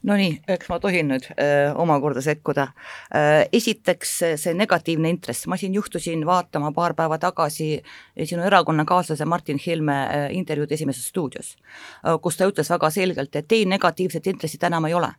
Nonii, 0.05 0.35
eks 0.53 0.67
ma 0.69 0.77
tohin 0.79 1.07
nüüd 1.09 1.25
öö, 1.33 1.71
omakorda 1.81 2.21
sekkuda. 2.21 2.67
esiteks 3.53 4.11
see 4.37 4.53
negatiivne 4.53 5.09
intress, 5.09 5.47
ma 5.49 5.57
siin 5.57 5.73
juhtusin 5.73 6.25
vaatama 6.25 6.69
paar 6.75 6.93
päeva 6.93 7.17
tagasi 7.17 7.81
sinu 8.23 8.45
erakonnakaaslase 8.45 9.25
Martin 9.25 9.59
Helme 9.65 9.97
intervjuud 10.29 10.71
Esimeses 10.71 11.07
stuudios, 11.09 11.55
kus 12.21 12.37
ta 12.37 12.45
ütles 12.45 12.69
väga 12.69 12.89
selgelt, 12.89 13.35
et 13.35 13.51
ei, 13.51 13.65
negatiivset 13.65 14.27
intressi 14.27 14.61
enam 14.61 14.85
ei 14.85 14.93
ole 14.93 15.09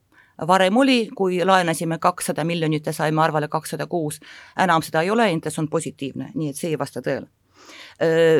varem 0.49 0.77
oli, 0.77 1.09
kui 1.17 1.45
laenasime 1.45 1.99
kakssada 1.99 2.45
miljonit 2.45 2.87
ja 2.87 2.93
saime 2.93 3.23
arvele 3.23 3.49
kakssada 3.49 3.87
kuus, 3.87 4.21
enam 4.59 4.83
seda 4.83 5.03
ei 5.03 5.11
ole, 5.11 5.31
intress 5.33 5.59
on 5.59 5.69
positiivne, 5.69 6.31
nii 6.35 6.51
et 6.51 6.57
see 6.57 6.71
ei 6.71 6.79
vasta 6.79 7.01
tõele. 7.01 7.27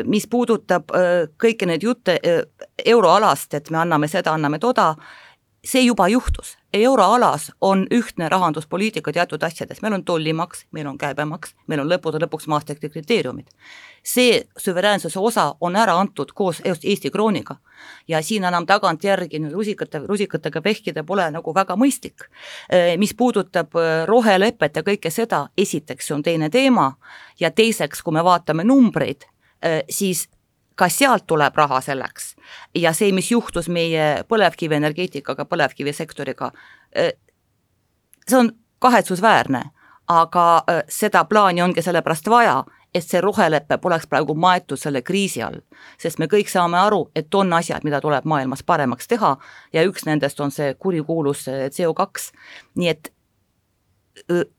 Mis 0.05 0.27
puudutab 0.29 0.91
kõiki 1.41 1.65
neid 1.65 1.83
jutte 1.83 2.19
euroalast, 2.85 3.53
et 3.57 3.71
me 3.73 3.81
anname 3.81 4.07
seda, 4.07 4.35
anname 4.37 4.59
toda, 4.59 4.91
see 5.67 5.83
juba 5.85 6.07
juhtus, 6.07 6.57
euroalas 6.73 7.51
on 7.61 7.87
ühtne 7.91 8.29
rahanduspoliitika 8.29 9.11
teatud 9.11 9.43
asjades, 9.43 9.81
meil 9.81 9.97
on 9.97 10.03
tollimaks, 10.05 10.65
meil 10.71 10.87
on 10.87 10.97
käibemaks, 10.97 11.55
meil 11.67 11.81
on 11.83 11.89
lõppude 11.91 12.21
lõpuks 12.23 12.47
Maastrichti 12.47 12.89
kriteeriumid. 12.89 13.47
see 14.03 14.47
suveräänsuse 14.57 15.19
osa 15.19 15.55
on 15.61 15.75
ära 15.75 15.97
antud 15.99 16.31
koos 16.33 16.61
Eesti 16.63 17.09
krooniga 17.11 17.55
ja 18.07 18.21
siin 18.21 18.43
enam 18.43 18.65
tagantjärgi 18.65 19.39
nüüd 19.39 19.53
rusikate, 19.53 19.99
rusikatega 20.07 20.61
vehkida 20.63 21.03
pole 21.03 21.31
nagu 21.31 21.55
väga 21.55 21.75
mõistlik. 21.75 22.29
mis 22.97 23.13
puudutab 23.13 23.75
äh, 23.75 24.05
rohelepet 24.05 24.75
ja 24.75 24.81
kõike 24.83 25.11
seda, 25.11 25.47
esiteks 25.57 26.07
see 26.07 26.15
on 26.15 26.23
teine 26.23 26.49
teema 26.49 26.93
ja 27.39 27.51
teiseks, 27.51 28.01
kui 28.01 28.13
me 28.13 28.23
vaatame 28.23 28.63
numbreid, 28.63 29.27
äh, 29.65 29.81
siis 29.89 30.29
ka 30.77 30.89
sealt 30.89 31.27
tuleb 31.27 31.55
raha 31.57 31.81
selleks. 31.81 32.35
ja 32.75 32.93
see, 32.93 33.11
mis 33.11 33.31
juhtus 33.31 33.69
meie 33.69 34.23
põlevkivienergeetikaga, 34.29 35.45
põlevkivisektoriga, 35.45 36.51
eh, 36.95 37.11
see 38.29 38.37
on 38.37 38.51
kahetsusväärne, 38.79 39.63
aga 40.07 40.47
eh, 40.67 40.83
seda 40.89 41.25
plaani 41.25 41.61
ongi 41.61 41.81
sellepärast 41.81 42.29
vaja, 42.29 42.63
et 42.95 43.03
see 43.03 43.21
rohelepe 43.21 43.77
poleks 43.81 44.07
praegu 44.07 44.35
maetud 44.35 44.79
selle 44.79 45.01
kriisi 45.01 45.43
all. 45.43 45.59
sest 45.97 46.19
me 46.19 46.25
kõik 46.25 46.49
saame 46.49 46.77
aru, 46.77 47.09
et 47.15 47.35
on 47.35 47.53
asjad, 47.53 47.83
mida 47.83 48.01
tuleb 48.01 48.25
maailmas 48.25 48.63
paremaks 48.63 49.07
teha 49.07 49.35
ja 49.73 49.83
üks 49.83 50.05
nendest 50.05 50.39
on 50.39 50.51
see 50.51 50.73
kurikuulus 50.73 51.47
eh, 51.47 51.69
CO2, 51.69 52.31
nii 52.75 52.89
et 52.89 53.13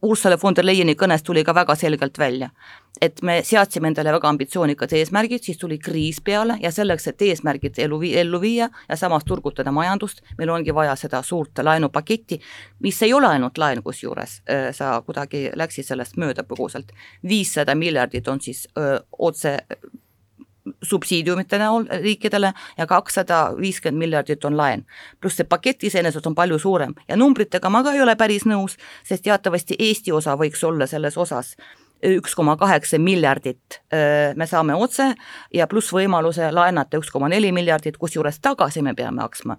Ursula 0.02 0.38
von 0.42 0.54
der 0.54 0.66
Leyeni 0.66 0.94
kõnest 0.94 1.26
tuli 1.26 1.42
ka 1.44 1.54
väga 1.54 1.74
selgelt 1.74 2.18
välja, 2.18 2.50
et 3.00 3.22
me 3.22 3.40
seadsime 3.44 3.88
endale 3.90 4.12
väga 4.12 4.28
ambitsioonikad 4.28 4.92
eesmärgid, 4.98 5.42
siis 5.44 5.58
tuli 5.58 5.78
kriis 5.78 6.20
peale 6.24 6.58
ja 6.62 6.72
selleks, 6.74 7.08
et 7.10 7.22
eesmärgid 7.22 7.78
elu, 7.84 8.00
ellu 8.22 8.40
viia 8.40 8.68
ja 8.88 8.96
samas 8.96 9.24
turgutada 9.28 9.72
majandust, 9.72 10.22
meil 10.38 10.50
ongi 10.54 10.74
vaja 10.74 10.96
seda 10.96 11.22
suurt 11.22 11.62
laenupaketti, 11.62 12.40
mis 12.84 13.02
ei 13.02 13.12
ole 13.12 13.30
ainult 13.34 13.58
laen, 13.58 13.82
kusjuures 13.82 14.40
sa 14.72 14.90
kuidagi 15.06 15.48
läksid 15.56 15.86
sellest 15.86 16.16
mööda 16.16 16.44
põgusalt. 16.44 16.92
viissada 17.28 17.74
miljardit 17.74 18.28
on 18.28 18.40
siis 18.40 18.68
öö, 18.78 18.98
otse 19.18 19.58
subsiidiumite 20.82 21.58
näol 21.58 21.86
riikidele 22.02 22.52
ja 22.78 22.86
kakssada 22.86 23.54
viiskümmend 23.60 23.98
miljardit 23.98 24.44
on 24.44 24.56
laen. 24.56 24.84
pluss 25.20 25.36
see 25.36 25.44
pakett 25.44 25.84
iseenesest 25.84 26.26
on 26.26 26.34
palju 26.34 26.58
suurem 26.58 26.94
ja 27.08 27.16
numbritega 27.16 27.70
ma 27.70 27.82
ka 27.82 27.92
ei 27.92 28.02
ole 28.02 28.16
päris 28.16 28.44
nõus, 28.44 28.76
sest 29.04 29.24
teatavasti 29.24 29.76
Eesti 29.78 30.12
osa 30.12 30.36
võiks 30.36 30.64
olla 30.64 30.86
selles 30.86 31.16
osas 31.16 31.56
üks 32.04 32.34
koma 32.34 32.56
kaheksa 32.56 32.98
miljardit 32.98 33.80
me 34.36 34.46
saame 34.46 34.74
otse 34.74 35.12
ja 35.54 35.66
pluss 35.66 35.92
võimaluse 35.92 36.52
laenata 36.52 37.00
üks 37.00 37.10
koma 37.10 37.28
neli 37.28 37.52
miljardit, 37.52 37.98
kusjuures 37.98 38.40
tagasi 38.40 38.82
me 38.82 38.94
peame 38.94 39.22
maksma 39.22 39.58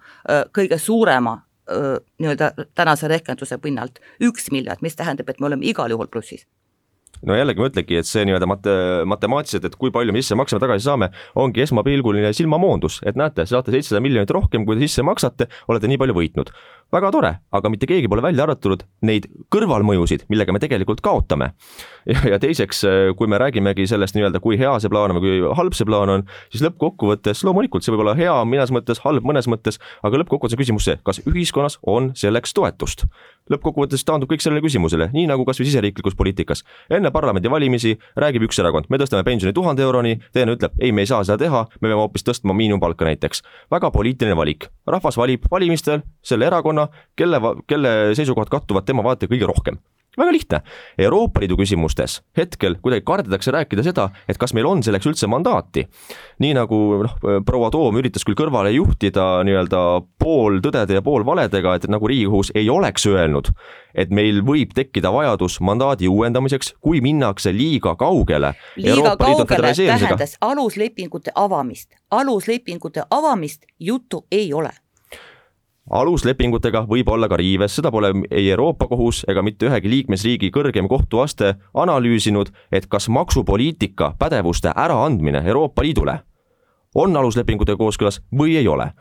kõige 0.56 0.78
suurema 0.80 1.40
nii-öelda 1.70 2.52
tänase 2.76 3.08
rehkenduse 3.08 3.58
pinnalt 3.58 4.00
üks 4.24 4.50
miljard, 4.52 4.82
mis 4.82 4.96
tähendab, 4.96 5.30
et 5.30 5.40
me 5.40 5.52
oleme 5.52 5.66
igal 5.70 5.92
juhul 5.92 6.08
plussis 6.08 6.48
no 7.28 7.36
jällegi 7.36 7.62
ma 7.62 7.70
ütlengi, 7.70 8.00
et 8.00 8.08
see 8.08 8.24
nii-öelda 8.28 8.48
mate, 8.50 8.74
matemaatiliselt, 9.10 9.68
et 9.68 9.78
kui 9.80 9.92
palju 9.96 10.16
me 10.16 10.24
sisse 10.24 10.38
maksame, 10.40 10.62
tagasi 10.64 10.88
saame, 10.88 11.10
ongi 11.40 11.64
esmapilguline 11.66 12.32
silmamoondus, 12.36 13.02
et 13.08 13.20
näete, 13.20 13.46
saate 13.50 13.74
seitsesada 13.76 14.02
miljonit 14.04 14.32
rohkem, 14.36 14.66
kui 14.68 14.78
te 14.78 14.88
sisse 14.88 15.04
maksate, 15.06 15.50
olete 15.72 15.90
nii 15.92 16.00
palju 16.02 16.16
võitnud. 16.16 16.54
väga 16.90 17.12
tore, 17.14 17.30
aga 17.54 17.70
mitte 17.70 17.86
keegi 17.86 18.08
pole 18.10 18.24
välja 18.26 18.48
arvutanud 18.48 18.82
neid 19.06 19.28
kõrvalmõjusid, 19.54 20.24
millega 20.30 20.54
me 20.56 20.60
tegelikult 20.60 21.04
kaotame. 21.06 21.52
ja, 22.32 22.40
teiseks, 22.42 22.82
kui 23.18 23.28
me 23.30 23.38
räägimegi 23.38 23.86
sellest 23.88 24.16
nii-öelda, 24.18 24.40
kui 24.42 24.58
hea 24.58 24.72
see 24.80 24.90
plaan 24.90 25.14
on 25.14 25.20
või 25.20 25.38
kui 25.44 25.56
halb 25.60 25.76
see 25.78 25.86
plaan 25.86 26.10
on, 26.10 26.24
siis 26.50 26.64
lõppkokkuvõttes 26.66 27.44
loomulikult 27.46 27.86
see 27.86 27.94
võib 27.94 28.08
olla 28.08 28.16
hea 28.18 28.34
mõnes 28.42 28.74
mõttes, 28.74 29.04
halb 29.04 29.28
mõnes 29.28 29.46
mõttes, 29.52 29.78
aga 30.02 30.24
lõppkokkuvõttes 30.24 30.58
on 30.58 30.64
küsimus 30.64 30.90
see, 30.90 30.98
kas 31.06 31.22
ühiskonnas 31.28 31.78
on 31.86 32.10
selleks 32.18 32.58
toetust 32.58 33.06
lõppkokkuvõttes 33.54 34.06
taandub 34.06 34.30
kõik 34.30 34.44
sellele 34.44 34.64
küsimusele, 34.64 35.10
nii 35.14 35.28
nagu 35.30 35.46
kasvõi 35.48 35.68
siseriiklikus 35.70 36.18
poliitikas. 36.18 36.64
Enne 37.00 37.12
parlamendivalimisi 37.16 37.96
räägib 38.20 38.48
üks 38.50 38.60
erakond, 38.62 38.90
me 38.90 39.00
tõstame 39.02 39.26
pensioni 39.28 39.56
tuhande 39.56 39.84
euroni, 39.86 40.18
teine 40.36 40.56
ütleb, 40.58 40.76
ei, 40.80 40.94
me 40.96 41.06
ei 41.06 41.12
saa 41.12 41.24
seda 41.28 41.40
teha, 41.42 41.66
me 41.80 41.88
peame 41.88 42.02
hoopis 42.02 42.28
tõstma 42.28 42.56
miinimumpalka 42.56 43.08
näiteks. 43.08 43.44
väga 43.72 43.92
poliitiline 43.96 44.38
valik, 44.38 44.70
rahvas 44.88 45.18
valib 45.18 45.48
valimistel 45.52 46.04
selle 46.24 46.50
erakonna, 46.52 46.90
kelle, 47.16 47.42
kelle 47.68 47.96
seisukohad 48.20 48.52
kattuvad 48.52 48.86
tema 48.86 49.06
vaatega 49.06 49.34
kõige 49.36 49.50
rohkem 49.50 49.80
väga 50.18 50.32
lihtne, 50.34 50.62
Euroopa 50.98 51.42
Liidu 51.44 51.58
küsimustes 51.60 52.20
hetkel 52.38 52.78
kuidagi 52.82 53.06
kardetakse 53.06 53.52
rääkida 53.54 53.84
seda, 53.86 54.10
et 54.30 54.40
kas 54.42 54.54
meil 54.58 54.68
on 54.70 54.84
selleks 54.84 55.08
üldse 55.10 55.30
mandaati. 55.30 55.86
nii 56.40 56.54
nagu 56.58 56.80
noh, 57.04 57.16
proua 57.46 57.70
Toom 57.72 58.00
üritas 58.02 58.26
küll 58.26 58.38
kõrvale 58.40 58.72
juhtida 58.74 59.44
nii-öelda 59.48 59.84
pooltõdede 60.20 60.98
ja 61.00 61.04
poolvaledega, 61.06 61.76
et 61.76 61.88
nagu 61.92 62.08
Riigikohus 62.08 62.52
ei 62.56 62.70
oleks 62.70 63.06
öelnud, 63.08 63.52
et 63.94 64.10
meil 64.10 64.42
võib 64.46 64.74
tekkida 64.76 65.12
vajadus 65.14 65.60
mandaadi 65.62 66.08
uuendamiseks, 66.08 66.76
kui 66.82 67.02
minnakse 67.02 67.54
liiga 67.54 67.96
kaugele. 67.96 68.54
liiga 68.76 69.16
kaugele 69.18 69.74
tähendas 69.76 70.38
aluslepingute 70.42 71.32
avamist, 71.36 71.96
aluslepingute 72.12 73.04
avamist 73.10 73.66
juttu 73.80 74.26
ei 74.32 74.54
ole 74.54 74.72
aluslepingutega 75.90 76.86
võib 76.90 77.10
olla 77.10 77.28
ka 77.30 77.38
riives, 77.40 77.76
seda 77.76 77.92
pole 77.92 78.14
ei 78.32 78.50
Euroopa 78.52 78.88
Kohus 78.88 79.24
ega 79.28 79.44
mitte 79.46 79.70
ühegi 79.70 79.90
liikmesriigi 79.90 80.52
kõrgem 80.56 80.88
kohtuaste 80.90 81.56
analüüsinud, 81.74 82.54
et 82.72 82.88
kas 82.88 83.10
maksupoliitika 83.10 84.14
pädevuste 84.20 84.74
äraandmine 84.76 85.44
Euroopa 85.46 85.84
Liidule 85.84 86.20
on 86.96 87.18
aluslepingutega 87.18 87.78
kooskõlas 87.78 88.22
või 88.34 88.58
ei 88.58 88.68
ole. 88.68 88.92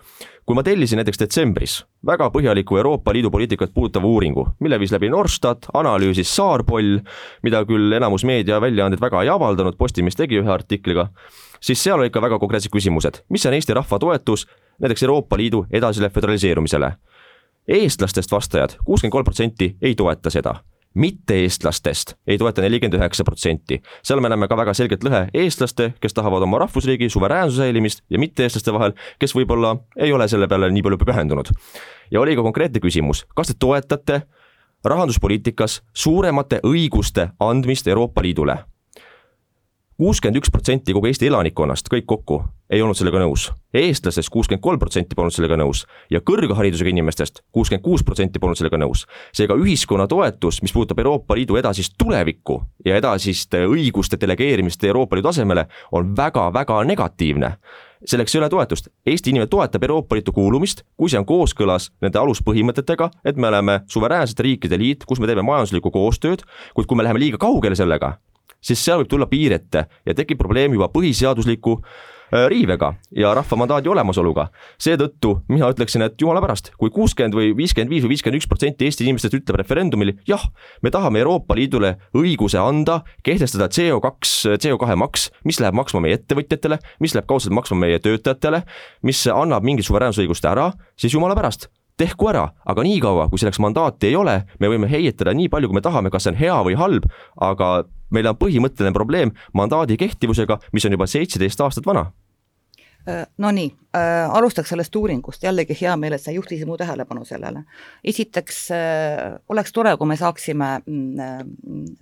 kui 0.49 0.57
ma 0.57 0.63
tellisin 0.65 0.97
näiteks 0.97 1.19
detsembris 1.21 1.73
väga 2.07 2.31
põhjaliku 2.33 2.77
Euroopa 2.81 3.13
Liidu 3.13 3.31
poliitikat 3.31 3.73
puudutava 3.75 4.07
uuringu, 4.07 4.47
mille 4.61 4.79
viis 4.81 4.93
läbi 4.93 5.11
Norstat, 5.13 5.67
analüüsis 5.75 6.37
Saarpoll, 6.37 7.01
mida 7.43 7.65
küll 7.69 7.93
enamus 7.93 8.25
meediaväljaanded 8.25 9.01
väga 9.01 9.23
ei 9.23 9.29
avaldanud, 9.29 9.77
Postimees 9.77 10.17
tegi 10.17 10.41
ühe 10.41 10.53
artikliga, 10.53 11.11
siis 11.61 11.83
seal 11.83 11.99
olid 12.01 12.13
ka 12.13 12.23
väga 12.23 12.39
konkreetsed 12.39 12.73
küsimused, 12.73 13.23
mis 13.29 13.47
on 13.47 13.55
Eesti 13.55 13.75
rahva 13.75 13.99
toetus 13.99 14.47
näiteks 14.81 15.03
Euroopa 15.03 15.37
Liidu 15.37 15.67
edasile 15.71 16.11
föderaliseerumisele. 16.11 16.93
eestlastest 17.69 18.33
vastajad, 18.33 18.79
kuuskümmend 18.85 19.13
kolm 19.13 19.25
protsenti 19.25 19.77
ei 19.83 19.95
toeta 19.95 20.31
seda 20.31 20.55
mitte-eestlastest 20.95 22.15
ei 22.27 22.39
toeta 22.39 22.63
nelikümmend 22.63 22.99
üheksa 22.99 23.25
protsenti. 23.25 23.83
seal 24.03 24.21
me 24.21 24.29
näeme 24.29 24.49
ka 24.49 24.57
väga 24.57 24.75
selget 24.75 25.05
lõhe 25.05 25.29
eestlaste, 25.35 25.93
kes 26.01 26.15
tahavad 26.15 26.43
oma 26.43 26.59
rahvusriigi 26.59 27.09
suveräänsuse 27.09 27.63
säilimist 27.63 28.03
ja 28.11 28.19
mitte-eestlaste 28.19 28.73
vahel, 28.73 28.93
kes 29.19 29.35
võib-olla 29.35 29.77
ei 29.97 30.13
ole 30.13 30.29
selle 30.29 30.49
peale 30.49 30.71
nii 30.71 30.83
palju 30.83 30.99
pühendunud. 31.05 31.53
ja 32.11 32.21
oli 32.21 32.37
ka 32.37 32.43
konkreetne 32.43 32.81
küsimus, 32.81 33.27
kas 33.35 33.53
te 33.53 33.55
toetate 33.59 34.23
rahanduspoliitikas 34.85 35.83
suuremate 35.93 36.61
õiguste 36.65 37.31
andmist 37.41 37.87
Euroopa 37.87 38.23
Liidule 38.23 38.59
kuuskümmend 39.99 40.39
üks 40.39 40.51
protsenti 40.55 40.95
kogu 40.95 41.09
Eesti 41.11 41.27
elanikkonnast, 41.27 41.89
kõik 41.91 42.05
kokku, 42.07 42.37
ei 42.71 42.83
olnud 42.85 42.95
sellega 42.95 43.19
nõus. 43.19 43.49
eestlastest 43.75 44.31
kuuskümmend 44.31 44.63
kolm 44.63 44.79
protsenti 44.79 45.17
polnud 45.19 45.35
sellega 45.35 45.57
nõus 45.59 45.81
ja 46.11 46.21
kõrgharidusega 46.21 46.93
inimestest 46.93 47.41
kuuskümmend 47.53 47.83
kuus 47.83 48.05
protsenti 48.07 48.39
polnud 48.39 48.57
sellega 48.61 48.79
nõus. 48.79 49.07
seega 49.33 49.57
ühiskonna 49.59 50.07
toetus, 50.07 50.63
mis 50.63 50.73
puudutab 50.73 50.99
Euroopa 51.03 51.35
Liidu 51.35 51.57
edasist 51.57 51.97
tulevikku 51.99 52.63
ja 52.85 52.97
edasist 52.97 53.55
õiguste 53.55 54.21
delegeerimist 54.21 54.85
Euroopa 54.85 55.17
Liidu 55.17 55.29
tasemele, 55.29 55.67
on 55.93 56.15
väga-väga 56.17 56.85
negatiivne 56.85 57.57
selleks 58.07 58.35
ei 58.35 58.39
ole 58.39 58.49
toetust, 58.49 58.89
Eesti 59.07 59.31
inimene 59.31 59.51
toetab 59.51 59.83
Euroopa 59.83 60.15
Liitu 60.15 60.33
kuulumist, 60.33 60.85
kui 60.97 61.11
see 61.11 61.19
on 61.19 61.27
kooskõlas 61.27 61.91
nende 62.01 62.19
aluspõhimõtetega, 62.19 63.11
et 63.25 63.37
me 63.37 63.49
oleme 63.49 63.81
suveräänsete 63.91 64.43
riikide 64.43 64.79
liit, 64.79 65.05
kus 65.05 65.19
me 65.19 65.27
teeme 65.27 65.43
majanduslikku 65.43 65.91
koostööd, 65.91 66.47
kuid 66.75 66.87
kui 66.87 66.97
me 66.97 67.03
läheme 67.03 67.19
liiga 67.19 67.39
kaugele 67.43 67.75
sellega, 67.75 68.19
siis 68.61 68.85
seal 68.85 69.03
võib 69.03 69.11
tulla 69.11 69.27
piir 69.31 69.57
ette 69.57 69.87
ja 70.07 70.15
tekib 70.15 70.39
probleem 70.39 70.75
juba 70.77 70.91
põhiseadusliku 70.93 71.79
riivega 72.49 72.93
ja 73.17 73.33
rahva 73.35 73.57
mandaadi 73.57 73.89
olemasoluga. 73.89 74.49
seetõttu 74.79 75.39
mina 75.49 75.71
ütleksin, 75.73 76.03
et 76.05 76.21
jumala 76.21 76.43
pärast, 76.45 76.73
kui 76.79 76.91
kuuskümmend 76.91 77.35
või 77.35 77.55
viiskümmend 77.57 77.91
viis 77.91 78.05
või 78.05 78.13
viiskümmend 78.15 78.41
üks 78.41 78.49
protsenti 78.49 78.85
Eesti 78.85 79.05
inimestest 79.07 79.35
ütleb 79.35 79.57
referendumil 79.57 80.13
jah, 80.29 80.45
me 80.83 80.91
tahame 80.91 81.23
Euroopa 81.23 81.57
Liidule 81.57 81.97
õiguse 82.13 82.61
anda, 82.61 83.01
kehtestada 83.25 83.71
CO2, 83.73 84.59
CO2 84.61 84.97
maks, 85.01 85.31
mis 85.45 85.61
läheb 85.61 85.75
maksma 85.75 86.05
meie 86.05 86.21
ettevõtjatele, 86.21 86.79
mis 87.01 87.17
läheb 87.17 87.29
kaudselt 87.29 87.57
maksma 87.57 87.81
meie 87.81 87.99
töötajatele, 87.99 88.63
mis 89.03 89.25
annab 89.33 89.65
mingit 89.65 89.89
suveräänsusõigust 89.89 90.45
ära, 90.45 90.73
siis 91.01 91.17
jumala 91.17 91.37
pärast 91.39 91.71
tehku 91.99 92.31
ära, 92.31 92.47
aga 92.69 92.85
niikaua, 92.87 93.29
kui 93.31 93.41
selleks 93.43 93.61
mandaati 93.63 94.13
ei 94.13 94.17
ole, 94.19 94.41
me 94.63 94.71
võime 94.71 94.89
heietada 94.91 95.35
nii 95.37 95.51
palju, 95.53 95.71
kui 95.71 95.81
me 95.81 95.85
tahame, 95.85 96.13
kas 96.15 96.27
see 96.27 96.35
on 96.35 96.39
hea 96.39 96.61
või 96.67 96.79
halb, 96.79 97.09
aga 97.45 97.73
meil 98.15 98.31
on 98.31 98.39
põhimõtteline 98.39 98.95
probleem 98.97 99.35
mandaadi 99.57 99.99
kehtivusega, 100.01 100.61
mis 100.73 100.87
on 100.89 100.97
juba 100.97 101.09
seitseteist 101.11 101.61
aastat 101.65 101.89
vana 101.89 102.07
äh, 103.09 103.27
Nonii 103.43 103.69
äh,, 103.97 104.31
alustaks 104.39 104.73
sellest 104.73 104.97
uuringust, 104.97 105.43
jällegi 105.45 105.77
hea 105.81 105.97
meel, 106.01 106.17
et 106.17 106.25
sa 106.25 106.35
juhtisid 106.35 106.69
mu 106.69 106.79
tähelepanu 106.81 107.27
sellele. 107.29 107.65
esiteks 108.05 108.63
äh, 108.77 109.37
oleks 109.49 109.75
tore, 109.75 109.97
kui 109.99 110.09
me 110.09 110.17
saaksime 110.17 110.71
mm, 110.87 111.53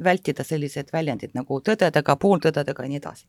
vältida 0.05 0.45
sellised 0.45 0.93
väljendid 0.93 1.35
nagu 1.35 1.61
tõdedega, 1.65 2.21
pooltõdedega 2.21 2.87
ja 2.87 2.93
nii 2.93 3.03
edasi. 3.03 3.27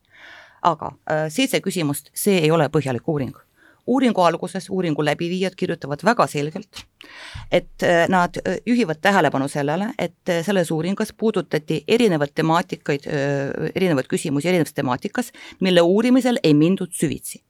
aga 0.67 0.93
seitse 1.31 1.61
küsimust, 1.61 2.09
see 2.17 2.41
ei 2.43 2.51
ole 2.51 2.67
põhjalik 2.73 3.07
uuring 3.07 3.46
uuringu 3.87 4.21
alguses 4.21 4.69
uuringu 4.69 5.05
läbiviijad 5.05 5.55
kirjutavad 5.57 6.03
väga 6.03 6.27
selgelt, 6.27 6.83
et 7.51 7.83
äh, 7.83 8.05
nad 8.09 8.39
äh, 8.43 8.59
juhivad 8.65 9.01
tähelepanu 9.01 9.47
sellele, 9.47 9.91
et 9.99 10.29
äh, 10.29 10.43
selles 10.45 10.71
uuringus 10.71 11.13
puudutati 11.17 11.83
erinevaid 11.87 12.35
temaatikaid, 12.35 13.07
erinevaid 13.75 14.07
küsimusi 14.11 14.49
erinevas 14.49 14.73
temaatikas, 14.73 15.31
mille 15.59 15.81
uurimisel 15.81 16.39
ei 16.43 16.53
mindud 16.53 16.91
süvitsi 16.93 17.41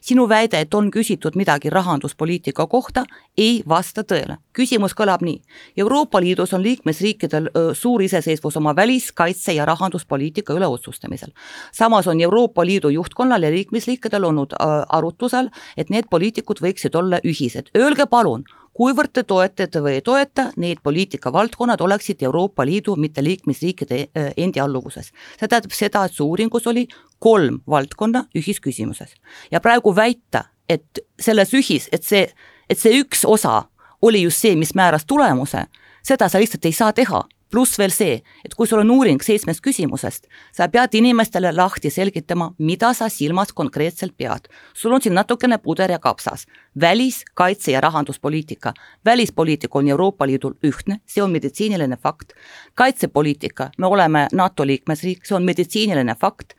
sinu 0.00 0.28
väide, 0.28 0.60
et 0.60 0.74
on 0.74 0.90
küsitud 0.90 1.36
midagi 1.36 1.70
rahanduspoliitika 1.70 2.66
kohta, 2.66 3.04
ei 3.38 3.62
vasta 3.68 4.02
tõele. 4.02 4.36
küsimus 4.56 4.94
kõlab 4.96 5.20
nii. 5.20 5.42
Euroopa 5.76 6.20
Liidus 6.20 6.54
on 6.54 6.62
liikmesriikidel 6.62 7.50
suur 7.74 8.02
iseseisvus 8.02 8.56
oma 8.56 8.72
välis-, 8.74 9.12
kaitse- 9.12 9.52
ja 9.52 9.64
rahanduspoliitika 9.64 10.54
üle 10.54 10.66
otsustamisel. 10.66 11.32
samas 11.72 12.06
on 12.06 12.20
Euroopa 12.20 12.64
Liidu 12.66 12.88
juhtkonnal 12.88 13.42
ja 13.42 13.50
liikmesriikidel 13.50 14.24
olnud 14.24 14.52
arutusel, 14.88 15.50
et 15.76 15.90
need 15.90 16.04
poliitikud 16.10 16.60
võiksid 16.60 16.96
olla 16.96 17.20
ühised. 17.24 17.70
Öelge 17.76 18.06
palun, 18.06 18.44
kuivõrd 18.76 19.12
te 19.16 19.24
toetate 19.24 19.80
või 19.80 19.96
ei 19.98 20.04
toeta, 20.04 20.50
need 20.60 20.82
poliitikavaldkonnad 20.84 21.80
oleksid 21.80 22.22
Euroopa 22.26 22.66
Liidu, 22.66 22.96
mitte 23.00 23.24
liikmesriikide 23.24 24.00
äh, 24.04 24.32
endi 24.36 24.60
alluvuses. 24.60 25.12
see 25.38 25.48
tähendab 25.48 25.72
seda, 25.72 26.04
et 26.04 26.12
su 26.12 26.26
uuringus 26.28 26.66
oli 26.66 26.86
kolm 27.18 27.60
valdkonna 27.68 28.26
ühisküsimuses. 28.36 29.14
ja 29.50 29.60
praegu 29.60 29.96
väita, 29.96 30.44
et 30.68 31.00
selles 31.20 31.54
ühis, 31.54 31.88
et 31.92 32.04
see, 32.04 32.28
et 32.70 32.78
see 32.78 33.00
üks 33.00 33.24
osa 33.24 33.64
oli 34.02 34.22
just 34.22 34.44
see, 34.44 34.56
mis 34.56 34.74
määras 34.74 35.06
tulemuse, 35.06 35.66
seda 36.02 36.28
sa 36.28 36.38
lihtsalt 36.38 36.64
ei 36.64 36.72
saa 36.72 36.92
teha 36.92 37.24
pluss 37.50 37.78
veel 37.78 37.92
see, 37.94 38.20
et 38.44 38.54
kui 38.54 38.66
sul 38.66 38.82
on 38.82 38.90
uuring 38.90 39.22
seitsmest 39.22 39.62
küsimusest, 39.64 40.26
sa 40.52 40.68
pead 40.72 40.94
inimestele 40.98 41.52
lahti 41.54 41.90
selgitama, 41.90 42.50
mida 42.58 42.92
sa 42.94 43.08
silmas 43.08 43.52
konkreetselt 43.52 44.16
pead. 44.16 44.48
sul 44.74 44.92
on 44.92 45.02
siin 45.02 45.14
natukene 45.14 45.58
puder 45.58 45.90
ja 45.90 45.98
kapsas. 45.98 46.46
välis, 46.80 47.24
kaitse 47.34 47.72
ja 47.72 47.80
rahanduspoliitika. 47.80 48.74
välispoliitika 49.04 49.78
on 49.78 49.88
Euroopa 49.88 50.26
Liidul 50.26 50.54
ühtne, 50.64 51.00
see 51.06 51.22
on 51.22 51.30
meditsiiniline 51.30 51.96
fakt. 51.96 52.32
kaitsepoliitika, 52.74 53.70
me 53.78 53.86
oleme 53.86 54.28
NATO 54.32 54.66
liikmesriik, 54.66 55.26
see 55.26 55.36
on 55.36 55.44
meditsiiniline 55.44 56.14
fakt 56.14 56.54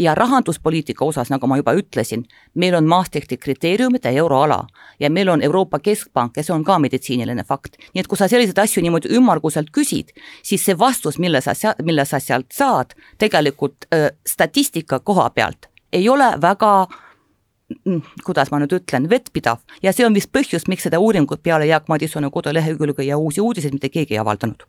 ja 0.00 0.14
rahanduspoliitika 0.16 1.04
osas, 1.04 1.30
nagu 1.30 1.46
ma 1.46 1.58
juba 1.60 1.74
ütlesin, 1.76 2.24
meil 2.54 2.74
on 2.74 2.88
Maastrichti 2.88 3.36
kriteeriumid 3.36 4.04
ja 4.04 4.10
euroala. 4.10 4.64
Ja 5.00 5.10
meil 5.10 5.28
on 5.28 5.42
Euroopa 5.42 5.78
Keskpank 5.78 6.36
ja 6.36 6.44
see 6.44 6.54
on 6.54 6.64
ka 6.64 6.78
meditsiiniline 6.78 7.44
fakt. 7.44 7.76
nii 7.94 8.00
et 8.00 8.08
kui 8.08 8.18
sa 8.18 8.28
selliseid 8.28 8.58
asju 8.58 8.82
niimoodi 8.82 9.12
ümmarguselt 9.16 9.70
küsid, 9.76 10.14
siis 10.42 10.64
see 10.64 10.78
vastus, 10.78 11.18
mille 11.18 11.40
sa, 11.40 11.54
mille 11.82 12.04
sa 12.04 12.20
sealt 12.20 12.52
saad, 12.52 12.96
tegelikult 13.18 13.86
äh, 13.94 14.10
statistika 14.26 15.00
koha 15.00 15.30
pealt 15.30 15.70
ei 15.92 16.08
ole 16.08 16.32
väga 16.42 16.72
mm, 17.84 18.02
kuidas 18.24 18.50
ma 18.50 18.60
nüüd 18.62 18.74
ütlen, 18.80 19.08
vettpidav. 19.10 19.62
Ja 19.82 19.92
see 19.92 20.06
on 20.06 20.14
vist 20.14 20.32
põhjus, 20.32 20.68
miks 20.68 20.86
seda 20.86 21.00
uuringut 21.02 21.42
peale 21.42 21.66
Jaak 21.70 21.88
Madisoni 21.88 22.30
kodulehekülge 22.30 23.06
ja 23.06 23.18
Uusi 23.18 23.40
uudiseid 23.40 23.74
mitte 23.76 23.88
keegi 23.88 24.16
ei 24.16 24.22
avaldanud 24.22 24.68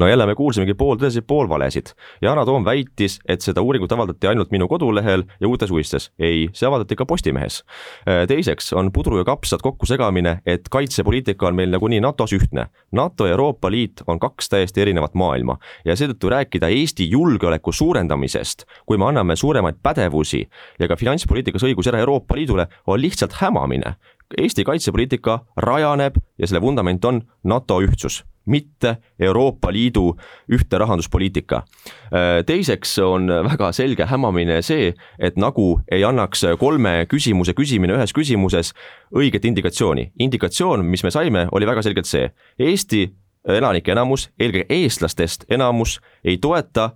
no 0.00 0.08
jälle 0.08 0.26
me 0.26 0.34
kuulsimegi 0.34 0.74
pooltõdesid, 0.74 1.26
poolvalesid. 1.28 1.92
Yana 2.24 2.44
Toom 2.48 2.64
väitis, 2.64 3.18
et 3.28 3.44
seda 3.44 3.62
uuringut 3.62 3.92
avaldati 3.92 4.30
ainult 4.30 4.50
minu 4.54 4.68
kodulehel 4.68 5.24
ja 5.40 5.48
Uutes 5.48 5.70
Uudistes. 5.70 6.10
ei, 6.18 6.48
see 6.52 6.68
avaldati 6.68 6.96
ka 6.96 7.06
Postimehes. 7.06 7.60
Äh, 8.08 8.24
teiseks 8.28 8.72
on 8.72 8.92
pudru 8.92 9.18
ja 9.18 9.24
kapsad 9.24 9.60
kokkusegamine, 9.62 10.38
et 10.46 10.68
kaitsepoliitika 10.70 11.46
on 11.46 11.54
meil 11.54 11.70
nagunii 11.70 12.00
NATO-s 12.00 12.32
ühtne. 12.32 12.66
NATO 12.92 13.26
ja 13.26 13.36
Euroopa 13.36 13.70
Liit 13.70 14.02
on 14.06 14.18
kaks 14.18 14.48
täiesti 14.48 14.80
erinevat 14.80 15.14
maailma 15.14 15.58
ja 15.84 15.96
seetõttu 15.96 16.30
rääkida 16.32 16.68
Eesti 16.68 17.10
julgeoleku 17.10 17.72
suurendamisest, 17.72 18.64
kui 18.86 18.98
me 18.98 19.06
anname 19.06 19.36
suuremaid 19.36 19.82
pädevusi 19.82 20.46
ja 20.78 20.88
ka 20.88 20.96
finantspoliitikas 20.96 21.64
õigusi 21.68 21.92
ära 21.92 22.00
Euroopa 22.00 22.36
Liidule, 22.36 22.66
on 22.86 23.00
lihtsalt 23.00 23.36
hämamine. 23.42 23.94
Eesti 24.38 24.64
kaitsepoliitika 24.64 25.38
rajaneb 25.56 26.16
ja 26.38 26.46
selle 26.46 26.60
vundament 26.62 27.04
on 27.04 27.22
NATO 27.44 27.80
ühtsus 27.82 28.22
mitte 28.46 28.96
Euroopa 29.20 29.72
Liidu 29.72 30.16
ühtne 30.52 30.78
rahanduspoliitika. 30.78 31.62
teiseks 32.46 32.98
on 32.98 33.28
väga 33.28 33.72
selge 33.72 34.04
hämamine 34.04 34.62
see, 34.62 34.94
et 35.18 35.36
nagu 35.36 35.80
ei 35.92 36.04
annaks 36.04 36.44
kolme 36.58 37.06
küsimuse 37.08 37.54
küsimine 37.54 37.94
ühes 37.98 38.14
küsimuses 38.16 38.72
õiget 39.14 39.44
indikatsiooni. 39.44 40.12
indikatsioon, 40.18 40.84
mis 40.84 41.04
me 41.04 41.10
saime, 41.10 41.46
oli 41.52 41.66
väga 41.66 41.82
selgelt 41.82 42.06
see, 42.06 42.30
Eesti 42.58 43.10
elanike 43.48 43.92
enamus, 43.92 44.30
eelkõige 44.40 44.66
eestlastest 44.68 45.44
enamus 45.50 46.00
ei 46.24 46.38
toeta 46.38 46.90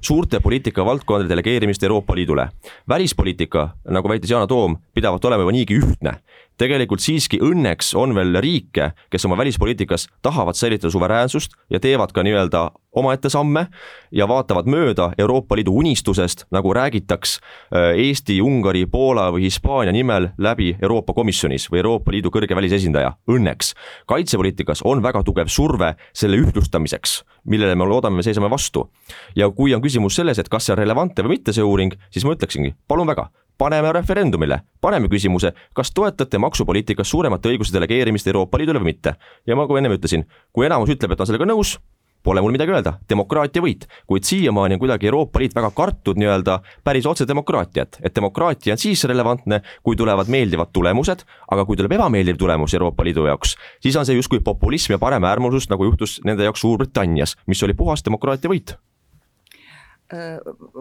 suurte 0.00 0.40
poliitikavaldkondade 0.40 1.28
delegeerimist 1.28 1.82
Euroopa 1.82 2.14
Liidule. 2.14 2.48
välispoliitika, 2.88 3.68
nagu 3.90 4.08
väitis 4.08 4.30
Yana 4.30 4.46
Toom, 4.46 4.76
pidavat 4.94 5.24
olema 5.24 5.42
juba 5.42 5.52
niigi 5.52 5.78
ühtne 5.78 6.20
tegelikult 6.62 7.02
siiski 7.02 7.40
õnneks 7.42 7.92
on 7.98 8.14
veel 8.16 8.36
riike, 8.42 8.92
kes 9.10 9.26
oma 9.26 9.36
välispoliitikas 9.40 10.06
tahavad 10.22 10.58
säilitada 10.58 10.92
suveräänsust 10.92 11.56
ja 11.70 11.80
teevad 11.82 12.12
ka 12.14 12.22
nii-öelda 12.22 12.68
omaette 12.98 13.30
samme 13.32 13.66
ja 14.12 14.28
vaatavad 14.28 14.68
mööda 14.70 15.10
Euroopa 15.18 15.56
Liidu 15.56 15.74
unistusest, 15.80 16.44
nagu 16.52 16.74
räägitaks 16.76 17.38
äh, 17.38 17.96
Eesti, 18.04 18.40
Ungari, 18.44 18.84
Poola 18.86 19.30
või 19.32 19.46
Hispaania 19.48 19.94
nimel 19.96 20.30
läbi 20.38 20.74
Euroopa 20.82 21.16
Komisjonis 21.16 21.70
või 21.72 21.82
Euroopa 21.82 22.12
Liidu 22.12 22.30
kõrge 22.30 22.56
välisesindaja, 22.56 23.14
õnneks. 23.30 23.74
kaitsepoliitikas 24.06 24.84
on 24.84 25.02
väga 25.02 25.24
tugev 25.24 25.48
surve 25.48 25.94
selle 26.12 26.36
ühtlustamiseks, 26.36 27.22
millele 27.44 27.74
me 27.74 27.86
loodame, 27.88 28.16
me 28.16 28.22
seisame 28.22 28.50
vastu. 28.50 28.88
ja 29.36 29.50
kui 29.50 29.74
on 29.74 29.82
küsimus 29.82 30.16
selles, 30.16 30.38
et 30.38 30.48
kas 30.48 30.66
see 30.66 30.74
on 30.74 30.78
relevantne 30.78 31.24
või 31.24 31.36
mitte, 31.36 31.52
see 31.52 31.64
uuring, 31.64 31.94
siis 32.10 32.24
ma 32.24 32.36
ütleksingi, 32.36 32.74
palun 32.88 33.08
väga, 33.08 33.28
paneme 33.58 33.92
referendumile, 33.92 34.60
paneme 34.80 35.08
küsimuse, 35.08 35.52
kas 35.74 35.92
toetate 35.94 36.38
maksupoliitikas 36.38 37.10
suuremate 37.10 37.52
õiguste 37.52 37.76
delegeerimist 37.76 38.26
Euroopa 38.26 38.58
Liidule 38.58 38.82
või 38.82 38.92
mitte. 38.92 39.16
ja 39.46 39.56
ma, 39.56 39.66
kui 39.66 39.78
ennem 39.78 39.96
ütlesin, 39.98 40.26
kui 40.52 40.66
enamus 40.66 40.90
ütleb, 40.90 41.12
et 41.12 41.20
on 41.20 41.30
sellega 41.30 41.48
nõus, 41.48 41.78
pole 42.22 42.42
mul 42.42 42.54
midagi 42.54 42.74
öelda, 42.74 42.94
demokraatia 43.10 43.62
võit, 43.64 43.86
kuid 44.06 44.26
siiamaani 44.26 44.76
on 44.76 44.82
kuidagi 44.82 45.10
Euroopa 45.10 45.42
Liit 45.42 45.56
väga 45.56 45.72
kartnud 45.74 46.20
nii-öelda 46.20 46.58
päris 46.84 47.08
otse 47.10 47.26
demokraatiat, 47.28 47.98
et 48.02 48.14
demokraatia 48.16 48.76
on 48.76 48.82
siis 48.82 49.04
relevantne, 49.10 49.62
kui 49.82 49.98
tulevad 49.98 50.30
meeldivad 50.32 50.72
tulemused, 50.72 51.26
aga 51.50 51.66
kui 51.66 51.78
tuleb 51.80 51.96
ebameeldiv 51.98 52.38
tulemus 52.38 52.74
Euroopa 52.78 53.04
Liidu 53.04 53.26
jaoks, 53.30 53.56
siis 53.82 53.98
on 53.98 54.06
see 54.06 54.16
justkui 54.18 54.40
populism 54.44 54.96
ja 54.96 55.02
paremäärmuslus, 55.02 55.68
nagu 55.72 55.90
juhtus 55.90 56.20
nende 56.24 56.46
jaoks 56.46 56.62
Suurbritannias, 56.62 57.36
mis 57.46 57.62
oli 57.66 57.74
puhas 57.74 58.04
demokraatia 58.06 58.50
võit 58.50 58.76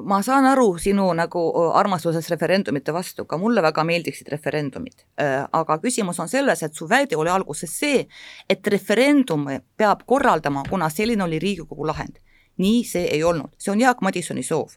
ma 0.04 0.20
saan 0.24 0.46
aru 0.46 0.76
sinu 0.80 1.06
nagu 1.15 1.41
armastusest 1.80 2.30
referendumite 2.34 2.94
vastu, 2.94 3.26
ka 3.26 3.38
mulle 3.39 3.62
väga 3.63 3.84
meeldiksid 3.88 4.28
referendumid. 4.32 5.06
Äh, 5.22 5.46
aga 5.52 5.78
küsimus 5.80 6.20
on 6.20 6.30
selles, 6.30 6.63
et 6.63 6.76
su 6.76 6.88
väide 6.89 7.17
oli 7.17 7.32
alguses 7.32 7.72
see, 7.80 8.06
et 8.50 8.67
referendum 8.67 9.48
peab 9.78 10.04
korraldama, 10.06 10.65
kuna 10.70 10.89
selline 10.89 11.24
oli 11.24 11.39
Riigikogu 11.39 11.88
lahend. 11.88 12.20
nii 12.62 12.84
see 12.86 13.08
ei 13.10 13.24
olnud, 13.24 13.56
see 13.58 13.72
on 13.72 13.80
Jaak 13.80 14.02
Madisoni 14.02 14.44
soov. 14.44 14.76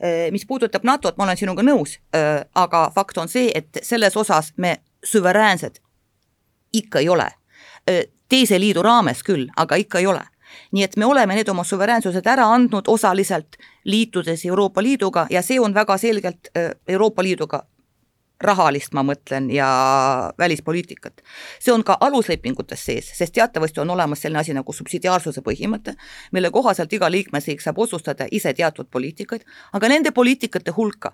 Äh, 0.00 0.30
mis 0.32 0.46
puudutab 0.46 0.84
NATO-t, 0.86 1.18
ma 1.18 1.26
olen 1.26 1.36
sinuga 1.36 1.62
nõus, 1.66 1.98
aga 2.54 2.86
fakt 2.94 3.18
on 3.18 3.28
see, 3.28 3.50
et 3.54 3.82
selles 3.82 4.16
osas 4.16 4.52
me 4.56 4.78
suveräänsed 5.04 5.82
ikka 6.72 6.98
ei 6.98 7.08
ole. 7.08 7.28
teise 8.28 8.58
liidu 8.60 8.82
raames 8.82 9.22
küll, 9.24 9.48
aga 9.56 9.76
ikka 9.76 9.98
ei 9.98 10.06
ole 10.06 10.22
nii 10.72 10.84
et 10.84 10.96
me 10.96 11.06
oleme 11.06 11.34
need 11.34 11.48
oma 11.48 11.64
suveräänsused 11.64 12.26
ära 12.26 12.46
andnud 12.54 12.88
osaliselt, 12.88 13.56
liitudes 13.84 14.44
Euroopa 14.46 14.82
Liiduga 14.82 15.26
ja 15.30 15.42
see 15.42 15.60
on 15.60 15.74
väga 15.74 15.98
selgelt 15.98 16.50
äh, 16.56 16.70
Euroopa 16.88 17.22
Liiduga 17.22 17.64
rahalist, 18.40 18.92
ma 18.94 19.02
mõtlen, 19.02 19.48
ja 19.50 19.68
välispoliitikat. 20.38 21.22
see 21.58 21.72
on 21.72 21.84
ka 21.84 21.96
aluslepingutes 22.00 22.84
sees, 22.84 23.10
sest 23.18 23.34
teatavasti 23.34 23.80
on 23.80 23.90
olemas 23.90 24.22
selline 24.22 24.40
asi 24.40 24.54
nagu 24.54 24.72
subsidiaarsuse 24.72 25.42
põhimõte, 25.42 25.94
mille 26.32 26.50
kohaselt 26.50 26.92
iga 26.92 27.10
liikmesriik 27.10 27.60
saab 27.60 27.78
otsustada 27.78 28.28
ise 28.30 28.54
teatud 28.54 28.86
poliitikaid, 28.90 29.42
aga 29.72 29.88
nende 29.88 30.10
poliitikate 30.10 30.70
hulka 30.70 31.12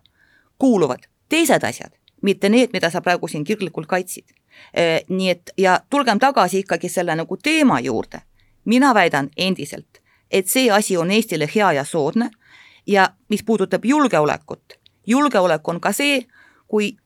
kuuluvad 0.58 1.08
teised 1.28 1.64
asjad, 1.64 1.92
mitte 2.22 2.48
need, 2.48 2.72
mida 2.72 2.90
sa 2.90 3.00
praegu 3.00 3.28
siin 3.28 3.44
kirglikult 3.44 3.86
kaitsid. 3.86 4.24
nii 5.08 5.30
et 5.30 5.50
ja 5.58 5.80
tulgem 5.90 6.18
tagasi 6.18 6.62
ikkagi 6.62 6.88
selle 6.88 7.16
nagu 7.16 7.36
teema 7.36 7.80
juurde. 7.80 8.20
Mina 8.64 8.94
väidan 8.94 9.30
endiselt, 9.36 10.00
et 10.30 10.48
see 10.48 10.70
asi 10.70 10.96
on 10.96 11.10
Eestile 11.10 11.48
hea 11.54 11.72
ja 11.72 11.84
soodne. 11.84 12.30
Ja 12.86 13.08
mis 13.28 13.42
puudutab 13.42 13.84
julgeolekut, 13.84 14.72
julgeolek 15.06 15.68
on 15.68 15.80
ka 15.80 15.92
see, 15.92 16.26
kui, 16.68 16.96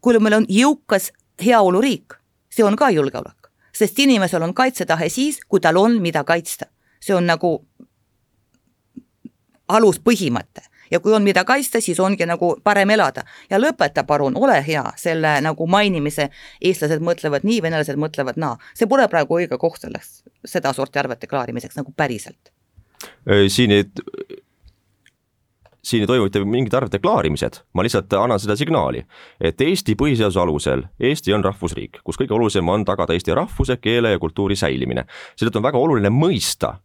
kui 0.00 0.18
meil 0.18 0.36
on 0.36 0.46
jõukas 0.48 1.10
heaoluriik, 1.44 2.14
see 2.50 2.64
on 2.64 2.76
ka 2.76 2.90
julgeolek, 2.94 3.50
sest 3.74 3.98
inimesel 3.98 4.42
on 4.42 4.54
kaitsetahe 4.54 5.08
siis, 5.08 5.40
kui 5.48 5.60
tal 5.60 5.76
on, 5.76 5.98
mida 6.02 6.24
kaitsta. 6.24 6.66
see 7.00 7.14
on 7.14 7.26
nagu 7.26 7.64
aluspõhimõte 9.68 10.62
ja 10.90 11.00
kui 11.00 11.14
on, 11.14 11.22
mida 11.22 11.44
kaitsta, 11.44 11.80
siis 11.80 12.00
ongi 12.00 12.26
nagu 12.26 12.54
parem 12.64 12.90
elada. 12.90 13.22
ja 13.50 13.60
lõpeta 13.60 14.04
palun, 14.04 14.36
ole 14.36 14.58
hea, 14.66 14.84
selle 14.96 15.38
nagu 15.44 15.66
mainimise, 15.66 16.30
eestlased 16.60 17.02
mõtlevad 17.04 17.46
nii, 17.48 17.62
venelased 17.62 17.96
mõtlevad 17.96 18.36
naa. 18.36 18.56
see 18.74 18.88
pole 18.88 19.08
praegu 19.08 19.40
õige 19.40 19.58
koht 19.58 19.80
selleks, 19.80 20.22
sedasorti 20.44 20.98
arvete 20.98 21.26
klaarimiseks 21.26 21.76
nagu 21.76 21.92
päriselt. 21.96 22.52
siin 23.48 23.70
ei, 23.70 23.84
siin 25.82 26.02
ei 26.02 26.06
toimu 26.06 26.24
mitte 26.24 26.42
mingid 26.44 26.74
arvete 26.74 26.98
klaarimised, 26.98 27.62
ma 27.74 27.84
lihtsalt 27.86 28.12
annan 28.18 28.40
seda 28.40 28.56
signaali, 28.58 29.04
et 29.40 29.60
Eesti 29.60 29.96
põhiseaduse 29.98 30.40
alusel 30.42 30.84
Eesti 31.00 31.34
on 31.36 31.44
rahvusriik, 31.44 32.02
kus 32.04 32.18
kõige 32.20 32.36
olulisem 32.36 32.68
on 32.68 32.84
tagada 32.88 33.16
eesti 33.16 33.36
rahvuse, 33.36 33.78
keele 33.80 34.12
ja 34.14 34.18
kultuuri 34.18 34.56
säilimine. 34.56 35.06
seetõttu 35.36 35.62
on 35.62 35.68
väga 35.70 35.78
oluline 35.78 36.12
mõista 36.12 36.76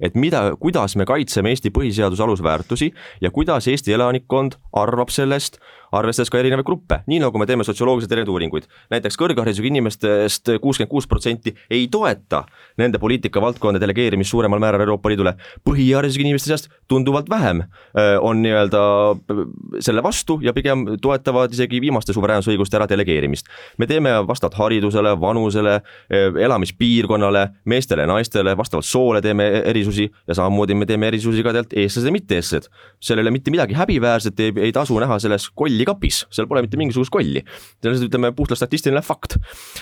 et 0.00 0.14
mida, 0.14 0.44
kuidas 0.60 0.96
me 0.96 1.06
kaitseme 1.08 1.50
Eesti 1.50 1.72
põhiseaduse 1.74 2.22
alusväärtusi 2.22 2.92
ja 3.20 3.30
kuidas 3.30 3.68
Eesti 3.68 3.92
elanikkond 3.92 4.58
arvab 4.72 5.10
sellest 5.14 5.58
arvestades 5.92 6.30
ka 6.30 6.40
erinevaid 6.40 6.66
gruppe, 6.66 7.00
nii 7.08 7.20
nagu 7.22 7.40
me 7.40 7.46
teeme 7.48 7.64
sotsioloogiliselt 7.66 8.12
erinevaid 8.12 8.34
uuringuid. 8.34 8.68
näiteks 8.90 9.16
kõrgharidusega 9.20 9.70
inimestest 9.70 10.50
kuuskümmend 10.60 10.90
kuus 10.90 11.06
protsenti 11.06 11.54
ei 11.70 11.88
toeta 11.88 12.44
nende 12.78 12.98
poliitikavaldkondade 12.98 13.86
delegeerimist 13.86 14.30
suuremal 14.30 14.60
määral 14.60 14.80
Euroopa 14.80 15.08
Liidule. 15.08 15.34
põhiharidusega 15.64 16.24
inimeste 16.24 16.50
seast 16.50 16.68
tunduvalt 16.88 17.30
vähem 17.30 17.62
äh, 17.62 18.16
on 18.20 18.42
nii-öelda 18.42 18.82
äh, 19.12 19.44
selle 19.80 20.02
vastu 20.02 20.38
ja 20.42 20.52
pigem 20.52 20.84
toetavad 21.02 21.52
isegi 21.52 21.80
viimaste 21.80 22.12
suveräänsusõiguste 22.12 22.76
ära 22.76 22.88
delegeerimist. 22.88 23.46
me 23.78 23.86
teeme 23.86 24.10
vastavalt 24.26 24.58
haridusele, 24.58 25.14
vanusele, 25.20 25.74
äh, 25.74 26.42
elamispiirkonnale, 26.44 27.48
meestele 27.64 28.02
ja 28.02 28.12
naistele, 28.12 28.56
vastavalt 28.56 28.86
soole 28.86 29.22
teeme 29.22 29.46
erisusi 29.64 30.10
ja 30.28 30.34
samamoodi 30.34 30.74
me 30.74 30.86
teeme 30.86 31.08
erisusi 31.08 31.42
ka 31.42 31.52
tegelikult 31.52 31.78
eestlased 31.78 32.08
ja 32.08 32.12
mitte-eestlased. 32.12 32.70
seal 33.00 33.18
ei 33.18 33.26
ole 33.26 33.30
mitte 33.30 33.50
midagi 33.50 33.74
häbiväärset, 33.74 34.40
ei, 34.40 34.52
ei 34.56 34.72
tasu 34.72 34.98
näha 34.98 35.18
selles 35.18 35.48
kolli 35.54 35.77
kolli 35.78 35.86
kapis, 35.86 36.26
seal 36.34 36.48
pole 36.48 36.62
mitte 36.64 36.78
mingisugust 36.78 37.10
kolli. 37.10 37.42
see 37.42 37.88
on 37.88 37.94
lihtsalt 37.94 38.10
ütleme 38.10 38.32
puhtalt 38.34 38.58
statistiline 38.58 39.02
fakt. 39.02 39.36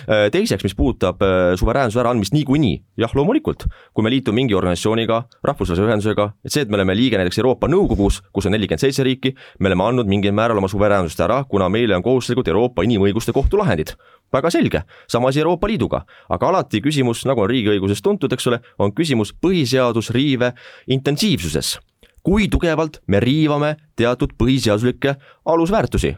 Äh, 0.08 0.28
teiseks, 0.32 0.64
mis 0.64 0.74
puudutab 0.76 1.22
äh, 1.22 1.56
suveräänsuse 1.56 2.00
äraandmist 2.02 2.34
niikuinii, 2.36 2.82
jah, 3.00 3.12
loomulikult, 3.14 3.66
kui 3.94 4.04
me 4.04 4.10
liitume 4.10 4.36
mingi 4.36 4.54
organisatsiooniga, 4.54 5.22
rahvusvahelise 5.44 5.86
ühendusega, 5.86 6.28
et 6.44 6.52
see, 6.52 6.66
et 6.66 6.70
me 6.70 6.76
oleme 6.76 6.96
liige 6.96 7.16
näiteks 7.16 7.40
Euroopa 7.40 7.70
Nõukogus, 7.70 8.20
kus 8.32 8.46
on 8.46 8.52
nelikümmend 8.56 8.84
seitse 8.84 9.06
riiki, 9.06 9.32
me 9.60 9.72
oleme 9.72 9.86
andnud 9.86 10.10
mingil 10.10 10.36
määral 10.36 10.60
oma 10.60 10.68
suveräänsust 10.68 11.22
ära, 11.24 11.42
kuna 11.48 11.70
meile 11.72 11.96
on 11.96 12.04
kohustuslikud 12.04 12.48
Euroopa 12.52 12.84
Inimõiguste 12.84 13.32
Kohtu 13.32 13.60
lahendid 13.62 13.96
väga 14.34 14.50
selge, 14.50 14.80
sama 15.08 15.30
asi 15.30 15.38
Euroopa 15.38 15.68
Liiduga, 15.70 16.02
aga 16.28 16.48
alati 16.50 16.80
küsimus, 16.82 17.22
nagu 17.30 17.44
on 17.44 17.50
riigiõiguses 17.50 18.02
tuntud, 18.02 18.32
eks 18.34 18.50
ole, 18.50 18.58
on 18.82 18.90
küsimus 18.92 19.30
põhiseadusriive 19.38 20.50
intensiivsuses 20.90 21.76
kui 22.26 22.48
tugevalt 22.50 22.98
me 23.06 23.20
riivame 23.22 23.76
teatud 23.96 24.34
põhiseaduslikke 24.38 25.14
alusväärtusi. 25.46 26.16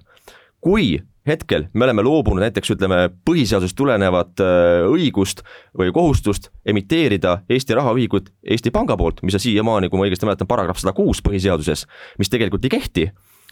kui 0.60 0.98
hetkel 1.28 1.68
me 1.74 1.84
oleme 1.84 2.02
loobunud 2.02 2.42
näiteks 2.42 2.72
ütleme 2.74 2.96
põhiseadusest 3.28 3.76
tulenevat 3.76 4.40
äh, 4.40 4.86
õigust 4.88 5.44
või 5.78 5.92
kohustust 5.92 6.48
emiteerida 6.66 7.42
Eesti 7.50 7.76
rahaühikud 7.76 8.32
Eesti 8.42 8.72
Panga 8.74 8.96
poolt, 8.96 9.20
mis 9.22 9.36
on 9.36 9.44
siiamaani, 9.44 9.92
kui 9.92 10.00
ma 10.00 10.08
õigesti 10.08 10.26
mäletan, 10.26 10.48
paragrahv 10.48 10.80
sada 10.80 10.96
kuus 10.96 11.20
põhiseaduses, 11.22 11.84
mis 12.18 12.32
tegelikult 12.32 12.64
ei 12.64 12.72
kehti, 12.72 13.06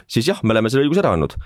siis 0.09 0.33
jah, 0.33 0.41
me 0.43 0.57
oleme 0.57 0.73
selle 0.73 0.89
õiguse 0.89 1.05
ära 1.05 1.13
andnud 1.15 1.37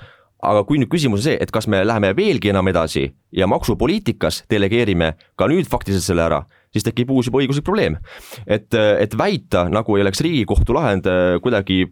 aga 0.41 0.63
kui 0.65 0.79
nüüd 0.81 0.89
küsimus 0.93 1.21
on 1.21 1.27
see, 1.27 1.37
et 1.43 1.51
kas 1.53 1.67
me 1.69 1.83
läheme 1.85 2.15
veelgi 2.17 2.55
enam 2.55 2.71
edasi 2.71 3.11
ja 3.37 3.49
maksupoliitikas 3.51 4.45
delegeerime 4.51 5.13
ka 5.37 5.51
nüüd 5.51 5.69
faktiliselt 5.69 6.07
selle 6.07 6.25
ära, 6.25 6.45
siis 6.73 6.87
tekib 6.87 7.11
uus 7.15 7.29
juba 7.29 7.43
õiguslik 7.43 7.67
probleem. 7.67 7.99
et, 8.47 8.75
et 8.75 9.19
väita, 9.19 9.67
nagu 9.73 9.97
ei 9.97 10.05
oleks 10.05 10.23
Riigikohtu 10.25 10.75
lahend 10.77 11.07
äh, 11.11 11.37
kuidagi 11.43 11.83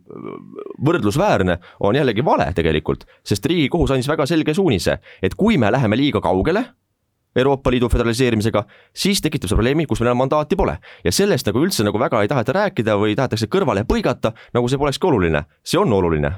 võrdlusväärne, 0.84 1.58
on 1.80 1.98
jällegi 1.98 2.24
vale 2.24 2.50
tegelikult, 2.54 3.06
sest 3.26 3.46
Riigikohus 3.46 3.94
andis 3.94 4.10
väga 4.10 4.26
selge 4.26 4.54
suunise, 4.54 4.98
et 5.22 5.34
kui 5.34 5.58
me 5.58 5.72
läheme 5.74 5.98
liiga 5.98 6.22
kaugele, 6.24 6.64
Euroopa 7.38 7.70
Liidu 7.70 7.86
föderaliseerimisega, 7.92 8.64
siis 8.96 9.20
tekitab 9.22 9.50
see 9.50 9.58
probleemi, 9.58 9.84
kus 9.86 10.00
meil 10.00 10.08
enam 10.08 10.24
mandaati 10.24 10.56
pole. 10.58 10.78
ja 11.04 11.12
sellest 11.12 11.46
nagu 11.46 11.60
üldse 11.62 11.84
nagu 11.86 12.00
väga 12.00 12.22
ei 12.24 12.30
taheta 12.30 12.56
rääkida 12.56 12.96
või 12.98 13.14
tahetakse 13.14 13.46
kõrvale 13.52 13.84
põigata, 13.86 14.32
nagu 14.56 14.68
see 14.68 14.80
polekski 14.80 15.06
oluline, 15.06 15.44
see 15.62 15.78
on 15.78 15.92
oluline 15.92 16.32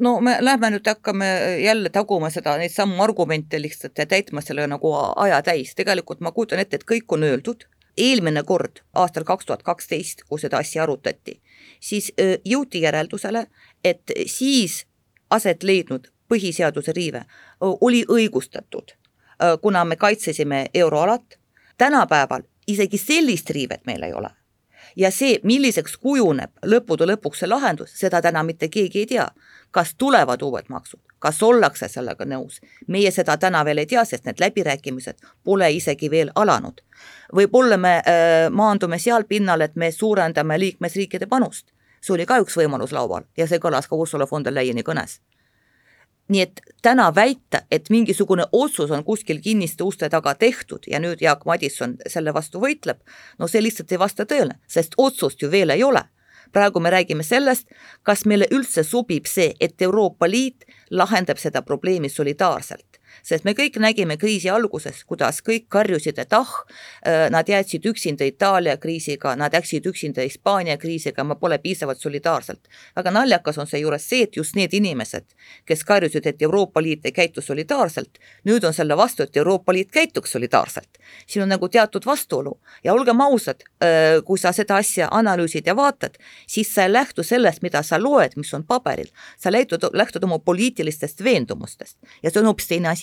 no 0.00 0.20
me 0.20 0.36
lähme 0.40 0.70
nüüd 0.70 0.86
hakkame 0.86 1.26
jälle 1.62 1.90
taguma 1.90 2.30
seda, 2.30 2.56
neid 2.58 2.72
samu 2.72 3.02
argumente 3.02 3.60
lihtsalt 3.62 3.98
ja 3.98 4.06
täitma 4.06 4.40
selle 4.40 4.66
nagu 4.66 4.92
aja 5.16 5.42
täis, 5.42 5.74
tegelikult 5.74 6.20
ma 6.20 6.32
kujutan 6.32 6.62
ette, 6.62 6.80
et 6.80 6.88
kõik 6.88 7.12
on 7.12 7.26
öeldud, 7.28 7.66
eelmine 7.96 8.42
kord, 8.48 8.80
aastal 8.94 9.24
kaks 9.28 9.46
tuhat 9.46 9.62
kaksteist, 9.62 10.24
kui 10.28 10.40
seda 10.40 10.62
asja 10.62 10.82
arutati, 10.82 11.40
siis 11.80 12.12
jõuti 12.44 12.82
järeldusele, 12.82 13.46
et 13.84 14.12
siis 14.26 14.84
aset 15.30 15.62
leidnud 15.62 16.08
põhiseaduse 16.32 16.92
riive 16.96 17.24
oli 17.60 18.04
õigustatud, 18.08 18.94
kuna 19.60 19.84
me 19.84 19.96
kaitsesime 19.96 20.66
euroalat, 20.74 21.38
tänapäeval 21.78 22.46
isegi 22.66 22.98
sellist 22.98 23.50
riivet 23.50 23.84
meil 23.86 24.02
ei 24.02 24.12
ole. 24.12 24.30
Ja 24.96 25.10
see, 25.10 25.38
milliseks 25.42 25.96
kujuneb 25.96 26.64
lõppude 26.68 27.06
lõpuks 27.08 27.42
see 27.42 27.48
lahendus, 27.48 27.94
seda 27.96 28.20
täna 28.22 28.42
mitte 28.44 28.68
keegi 28.68 29.04
ei 29.04 29.06
tea 29.08 29.28
kas 29.72 29.94
tulevad 29.98 30.42
uued 30.42 30.68
maksud, 30.68 31.00
kas 31.18 31.42
ollakse 31.42 31.88
sellega 31.88 32.26
nõus, 32.28 32.60
meie 32.86 33.10
seda 33.10 33.36
täna 33.40 33.64
veel 33.64 33.82
ei 33.82 33.88
tea, 33.88 34.04
sest 34.04 34.28
need 34.28 34.40
läbirääkimised 34.40 35.24
pole 35.44 35.70
isegi 35.72 36.10
veel 36.10 36.30
alanud. 36.34 36.80
võib-olla 37.34 37.76
me 37.76 37.94
äh, 37.96 38.50
maandume 38.50 38.98
seal 38.98 39.24
pinnal, 39.24 39.60
et 39.60 39.76
me 39.76 39.90
suurendame 39.92 40.58
liikmesriikide 40.58 41.26
panust, 41.26 41.72
see 42.00 42.14
oli 42.14 42.26
ka 42.26 42.40
üks 42.44 42.56
võimalus 42.56 42.92
laual 42.92 43.24
ja 43.36 43.46
see 43.46 43.58
kõlas 43.58 43.88
ka 43.88 43.96
Ursula 43.96 44.28
von 44.30 44.44
der 44.44 44.54
Leyeni 44.54 44.82
kõnes. 44.82 45.20
Nii 46.28 46.40
et 46.40 46.60
täna 46.82 47.10
väita, 47.14 47.64
et 47.70 47.90
mingisugune 47.90 48.44
otsus 48.52 48.90
on 48.90 49.04
kuskil 49.04 49.40
kinniste 49.42 49.84
uste 49.84 50.08
taga 50.08 50.34
tehtud 50.34 50.86
ja 50.86 51.00
nüüd 51.00 51.20
Jaak 51.20 51.44
Madisson 51.44 51.96
selle 52.06 52.34
vastu 52.34 52.60
võitleb, 52.60 53.00
no 53.38 53.48
see 53.48 53.62
lihtsalt 53.62 53.92
ei 53.92 53.98
vasta 53.98 54.24
tõele, 54.24 54.60
sest 54.68 54.94
otsust 54.98 55.42
ju 55.42 55.50
veel 55.50 55.70
ei 55.70 55.82
ole 55.82 56.04
praegu 56.52 56.80
me 56.80 56.90
räägime 56.90 57.24
sellest, 57.26 57.68
kas 58.02 58.26
meile 58.26 58.48
üldse 58.52 58.84
sobib 58.84 59.26
see, 59.26 59.54
et 59.60 59.82
Euroopa 59.82 60.28
Liit 60.30 60.66
lahendab 60.90 61.38
seda 61.40 61.62
probleemi 61.62 62.08
solidaarselt 62.08 62.91
sest 63.22 63.44
me 63.44 63.54
kõik 63.56 63.78
nägime 63.82 64.16
kriisi 64.20 64.50
alguses, 64.50 65.02
kuidas 65.08 65.40
kõik 65.44 65.66
karjusid, 65.72 66.18
et 66.18 66.32
ah, 66.36 66.50
äh, 67.06 67.28
nad 67.32 67.48
jätsid 67.48 67.86
üksinda 67.86 68.26
Itaalia 68.26 68.76
kriisiga, 68.80 69.34
nad 69.36 69.54
jätsid 69.54 69.86
üksinda 69.86 70.24
Hispaania 70.26 70.76
kriisiga, 70.78 71.24
ma 71.24 71.36
pole 71.40 71.58
piisavalt 71.62 72.00
solidaarselt. 72.00 72.68
väga 72.96 73.10
naljakas 73.10 73.58
on 73.58 73.66
seejuures 73.66 74.08
see, 74.08 74.22
et 74.22 74.36
just 74.36 74.56
need 74.56 74.74
inimesed, 74.74 75.26
kes 75.66 75.84
karjusid, 75.84 76.26
et 76.26 76.42
Euroopa 76.42 76.82
Liit 76.82 77.06
ei 77.06 77.12
käitu 77.12 77.42
solidaarselt, 77.42 78.18
nüüd 78.44 78.64
on 78.64 78.74
selle 78.74 78.96
vastu, 78.96 79.22
et 79.22 79.36
Euroopa 79.36 79.72
Liit 79.72 79.90
käituks 79.90 80.32
solidaarselt. 80.32 80.98
siin 81.26 81.42
on 81.42 81.48
nagu 81.48 81.68
teatud 81.68 82.06
vastuolu 82.06 82.60
ja 82.84 82.94
olgem 82.94 83.20
ausad, 83.20 83.62
äh, 83.82 84.22
kui 84.24 84.38
sa 84.38 84.52
seda 84.52 84.76
asja 84.76 85.08
analüüsid 85.10 85.66
ja 85.66 85.76
vaatad, 85.76 86.18
siis 86.46 86.74
sa 86.74 86.82
ei 86.82 86.92
lähtu 86.92 87.22
sellest, 87.22 87.62
mida 87.62 87.82
sa 87.82 88.02
loed, 88.02 88.32
mis 88.36 88.54
on 88.54 88.64
paberil, 88.64 89.08
sa 89.38 89.52
lähtud, 89.52 89.84
lähtud 89.92 90.24
oma 90.24 90.38
poliitilistest 90.38 91.24
veendumustest 91.24 91.98
ja 92.22 92.30
see 92.30 92.40
on 92.40 92.46
hoopis 92.46 92.68
teine 92.68 92.88
asi 92.88 93.01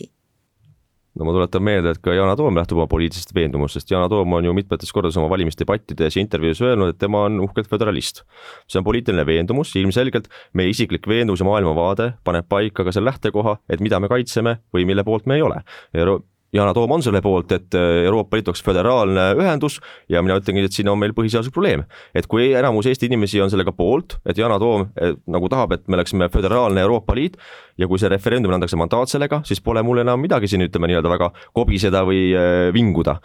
no 1.20 1.28
ma 1.28 1.36
tuletan 1.36 1.66
meelde, 1.66 1.94
et 1.94 2.02
ka 2.04 2.16
Yana 2.16 2.36
Toom 2.40 2.58
lähtub 2.58 2.80
oma 2.80 2.88
poliitilistest 2.92 3.36
veendumustest, 3.36 3.92
Yana 3.92 4.08
Toom 4.12 4.34
on 4.38 4.48
ju 4.48 4.56
mitmetes 4.56 4.94
kordades 4.96 5.18
oma 5.20 5.30
valimisdebattides 5.32 6.16
ja 6.16 6.24
intervjuus 6.24 6.64
öelnud, 6.64 6.94
et 6.94 7.02
tema 7.02 7.26
on 7.28 7.42
uhkelt 7.44 7.70
föderalist. 7.70 8.24
see 8.70 8.80
on 8.80 8.88
poliitiline 8.88 9.26
veendumus, 9.26 9.76
ilmselgelt 9.76 10.30
meie 10.54 10.72
isiklik 10.72 11.08
veendumus 11.08 11.44
ja 11.44 11.50
maailmavaade 11.50 12.14
paneb 12.24 12.48
paika 12.50 12.84
ka 12.88 12.96
selle 12.96 13.12
lähtekoha, 13.12 13.58
et 13.70 13.84
mida 13.84 14.00
me 14.00 14.08
kaitseme 14.08 14.60
või 14.74 14.86
mille 14.88 15.04
poolt 15.04 15.28
me 15.28 15.36
ei 15.36 15.46
ole. 15.46 15.62
Euro 15.94 16.22
Yana 16.54 16.74
Toom 16.74 16.92
on 16.96 17.04
selle 17.06 17.22
poolt, 17.22 17.52
et 17.54 17.76
äh, 17.78 18.04
Euroopa 18.08 18.38
Liit 18.38 18.48
oleks 18.50 18.64
föderaalne 18.66 19.26
ühendus 19.38 19.78
ja 20.10 20.24
mina 20.26 20.40
ütlengi, 20.40 20.64
et 20.66 20.74
siin 20.74 20.90
on 20.90 20.98
meil 20.98 21.14
põhiseaduslik 21.14 21.54
probleem. 21.54 21.84
et 22.16 22.26
kui 22.28 22.52
enamus 22.58 22.88
Eesti 22.90 23.06
inimesi 23.06 23.42
on 23.42 23.52
sellega 23.54 23.72
poolt, 23.76 24.18
et 24.26 24.38
Yana 24.38 24.58
Toom 24.60 24.88
et, 24.98 25.20
nagu 25.30 25.50
tahab, 25.50 25.76
et 25.78 25.88
me 25.88 26.00
oleksime 26.00 26.30
föderaalne 26.34 26.82
Euroopa 26.82 27.14
Liit 27.16 27.38
ja 27.78 27.88
kui 27.88 28.02
see 28.02 28.10
referendumil 28.10 28.58
antakse 28.58 28.80
mandaat 28.80 29.12
sellega, 29.12 29.42
siis 29.46 29.62
pole 29.62 29.84
mul 29.86 30.02
enam 30.02 30.20
midagi 30.22 30.50
siin 30.50 30.66
ütleme 30.66 30.90
nii-öelda 30.90 31.12
väga 31.14 31.30
kobiseda 31.54 32.02
või 32.08 32.32
äh, 32.34 32.70
vinguda. 32.74 33.20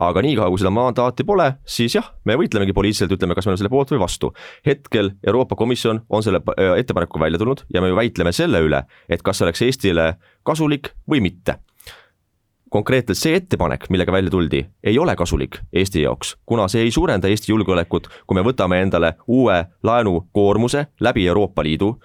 aga 0.00 0.22
niikaua, 0.22 0.48
kui 0.52 0.62
seda 0.62 0.70
mandaati 0.74 1.26
pole, 1.26 1.48
siis 1.66 1.96
jah, 1.98 2.06
me 2.24 2.36
võitlemegi 2.38 2.74
poliitiliselt, 2.76 3.16
ütleme, 3.18 3.34
kas 3.34 3.46
me 3.46 3.52
oleme 3.52 3.64
selle 3.64 3.72
poolt 3.72 3.90
või 3.96 4.04
vastu. 4.04 4.30
hetkel 4.66 5.10
Euroopa 5.26 5.58
Komisjon 5.58 6.04
on 6.08 6.22
selle 6.22 6.42
äh, 6.54 6.76
ettepanekuga 6.78 7.26
välja 7.26 7.42
tulnud 7.42 7.64
ja 7.74 7.82
me 7.82 7.90
ju 7.90 7.98
väitleme 7.98 8.32
selle 8.32 8.62
üle, 8.62 8.84
et 9.08 9.26
kas 9.26 9.40
see 9.40 9.48
oleks 9.48 9.66
Eestile 9.66 10.12
kasulik 10.46 10.94
või 11.10 11.20
mitte 11.26 11.58
konkreetselt 12.70 13.18
see 13.18 13.36
ettepanek, 13.36 13.88
millega 13.90 14.12
välja 14.12 14.30
tuldi, 14.30 14.64
ei 14.84 14.98
ole 14.98 15.16
kasulik 15.16 15.58
Eesti 15.72 16.02
jaoks, 16.02 16.36
kuna 16.46 16.68
see 16.68 16.86
ei 16.86 16.90
suurenda 16.94 17.28
Eesti 17.28 17.52
julgeolekut, 17.52 18.08
kui 18.26 18.38
me 18.38 18.46
võtame 18.46 18.80
endale 18.82 19.14
uue 19.26 19.64
laenukoormuse 19.82 20.86
läbi 21.00 21.26
Euroopa 21.26 21.66
Liidu 21.66 21.96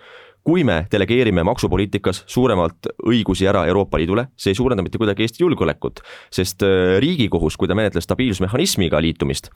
kui 0.46 0.64
me 0.64 0.86
delegeerime 0.92 1.44
maksupoliitikas 1.44 2.24
suuremalt 2.30 2.90
õigusi 3.10 3.48
ära 3.50 3.66
Euroopa 3.66 3.98
Liidule, 3.98 4.28
see 4.38 4.54
ei 4.54 4.58
suurenda 4.58 4.84
mitte 4.86 5.00
kuidagi 5.02 5.26
Eesti 5.26 5.42
julgeolekut, 5.44 6.04
sest 6.34 6.64
äh, 6.66 6.98
Riigikohus, 7.02 7.58
kui 7.58 7.70
ta 7.70 7.78
menetles 7.78 8.06
stabiilsusmehhanismiga 8.06 9.02
liitumist, 9.02 9.50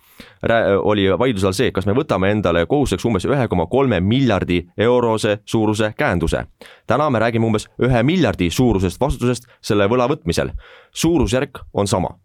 oli 0.82 1.06
vaidluse 1.20 1.50
all 1.50 1.58
see, 1.58 1.74
kas 1.76 1.86
me 1.86 1.94
võtame 1.98 2.32
endale 2.34 2.66
kohustuseks 2.70 3.06
umbes 3.06 3.28
ühe 3.30 3.48
koma 3.52 3.68
kolme 3.70 4.02
miljardi 4.02 4.64
eurose 4.78 5.40
suuruse 5.46 5.94
käenduse. 5.98 6.46
täna 6.88 7.10
me 7.10 7.20
räägime 7.20 7.46
umbes 7.46 7.70
ühe 7.82 8.04
miljardi 8.04 8.50
suurusest 8.50 9.02
vastutusest 9.02 9.46
selle 9.62 9.88
võla 9.88 10.10
võtmisel, 10.10 10.52
suurusjärk 10.92 11.62
on 11.74 11.88
sama 11.88 12.18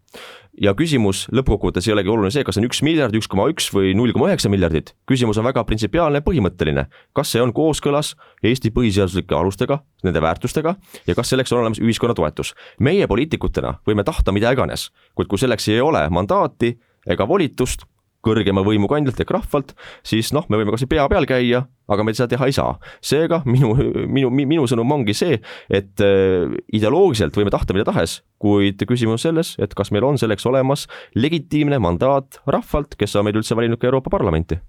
ja 0.61 0.73
küsimus 0.77 1.25
lõppkokkuvõttes 1.35 1.87
ei 1.89 1.93
olegi 1.95 2.11
oluline 2.11 2.31
see, 2.33 2.43
kas 2.47 2.59
on 2.59 2.67
üks 2.67 2.81
miljard, 2.85 3.15
üks 3.17 3.27
koma 3.31 3.47
üks 3.51 3.67
või 3.73 3.93
null 3.97 4.13
koma 4.15 4.29
üheksa 4.31 4.51
miljardit, 4.51 4.93
küsimus 5.09 5.39
on 5.41 5.47
väga 5.47 5.63
printsipiaalne, 5.67 6.21
põhimõtteline. 6.25 6.87
kas 7.13 7.33
see 7.33 7.41
on 7.43 7.53
kooskõlas 7.53 8.13
Eesti 8.45 8.71
põhiseaduslike 8.75 9.35
alustega, 9.35 9.79
nende 10.03 10.21
väärtustega 10.21 10.75
ja 11.07 11.15
kas 11.15 11.31
selleks 11.33 11.51
on 11.53 11.63
olemas 11.63 11.81
ühiskonna 11.83 12.15
toetus? 12.15 12.53
meie 12.79 13.07
poliitikutena 13.07 13.79
võime 13.87 14.03
tahta 14.03 14.31
mida 14.31 14.51
iganes, 14.51 14.89
kuid 15.15 15.27
kui 15.27 15.41
selleks 15.41 15.67
ei 15.69 15.81
ole 15.81 16.07
mandaati 16.09 16.75
ega 17.07 17.27
volitust, 17.27 17.85
kõrgema 18.25 18.63
võimu 18.65 18.89
kandjalt 18.91 19.19
ehk 19.21 19.33
rahvalt, 19.35 19.73
siis 20.05 20.31
noh, 20.35 20.45
me 20.49 20.59
võime 20.59 20.73
kas 20.73 20.85
või 20.85 20.91
pea 20.95 21.07
peal 21.11 21.27
käia, 21.29 21.63
aga 21.91 22.05
me 22.05 22.13
seda 22.17 22.29
teha 22.33 22.49
ei 22.49 22.55
saa. 22.55 22.75
seega 23.05 23.41
minu, 23.45 23.73
minu, 24.09 24.31
minu 24.33 24.67
sõnum 24.69 24.91
ongi 24.97 25.15
see, 25.17 25.39
et 25.69 26.03
äh, 26.03 26.53
ideoloogiliselt 26.73 27.37
võime 27.37 27.53
tahta 27.53 27.75
mida 27.75 27.87
tahes, 27.91 28.19
kuid 28.41 28.81
küsimus 28.89 29.25
selles, 29.27 29.55
et 29.61 29.73
kas 29.77 29.91
meil 29.93 30.07
on 30.07 30.17
selleks 30.21 30.45
olemas 30.49 30.87
legitiimne 31.15 31.79
mandaat 31.81 32.41
rahvalt, 32.47 32.97
kes 32.99 33.15
on 33.15 33.29
meid 33.29 33.37
üldse 33.37 33.57
valinud 33.57 33.81
ka 33.81 33.91
Euroopa 33.91 34.13
Parlamenti 34.13 34.61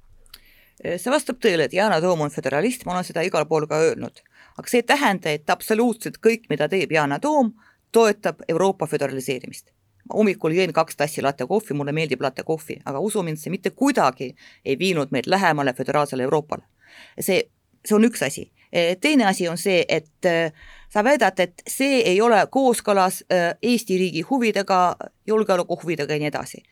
see 0.76 1.10
vastab 1.10 1.38
tõele, 1.40 1.66
et 1.66 1.72
Yana 1.74 1.96
Toom 2.04 2.26
on 2.26 2.30
föderalist, 2.30 2.84
ma 2.84 2.92
olen 2.92 3.06
seda 3.06 3.22
igal 3.24 3.46
pool 3.48 3.64
ka 3.66 3.78
öelnud. 3.80 4.20
aga 4.60 4.68
see 4.68 4.82
ei 4.82 4.86
tähenda, 4.88 5.32
et 5.32 5.50
absoluutselt 5.50 6.20
kõik, 6.20 6.44
mida 6.52 6.68
teeb 6.68 6.92
Yana 6.92 7.18
Toom, 7.18 7.54
toetab 7.96 8.44
Euroopa 8.48 8.86
föderaliseerimist 8.86 9.72
hommikul 10.14 10.54
jõin 10.56 10.72
kaks 10.72 10.96
tassi 10.96 11.22
latte 11.22 11.46
kohvi, 11.46 11.74
mulle 11.74 11.92
meeldib 11.92 12.22
latte 12.22 12.44
kohvi, 12.46 12.80
aga 12.84 13.00
usu 13.00 13.22
mind, 13.22 13.40
see 13.40 13.50
mitte 13.50 13.70
kuidagi 13.70 14.34
ei 14.64 14.78
viinud 14.78 15.12
meid 15.14 15.26
lähemale 15.26 15.74
föderaalsele 15.74 16.22
Euroopale. 16.22 16.62
see, 17.20 17.42
see 17.86 17.96
on 17.96 18.04
üks 18.04 18.22
asi. 18.22 18.50
E, 18.72 18.96
teine 19.00 19.26
asi 19.26 19.48
on 19.48 19.58
see, 19.58 19.84
et 19.88 20.24
e, 20.24 20.52
sa 20.92 21.04
väidad, 21.04 21.38
et 21.40 21.62
see 21.68 22.00
ei 22.02 22.20
ole 22.20 22.38
kooskõlas 22.50 23.22
e, 23.30 23.38
Eesti 23.62 23.98
riigi 23.98 24.22
huvidega, 24.30 24.96
julgeolekuhuvidega 25.26 26.14
ja 26.14 26.18
nii 26.18 26.32
edasi. 26.32 26.62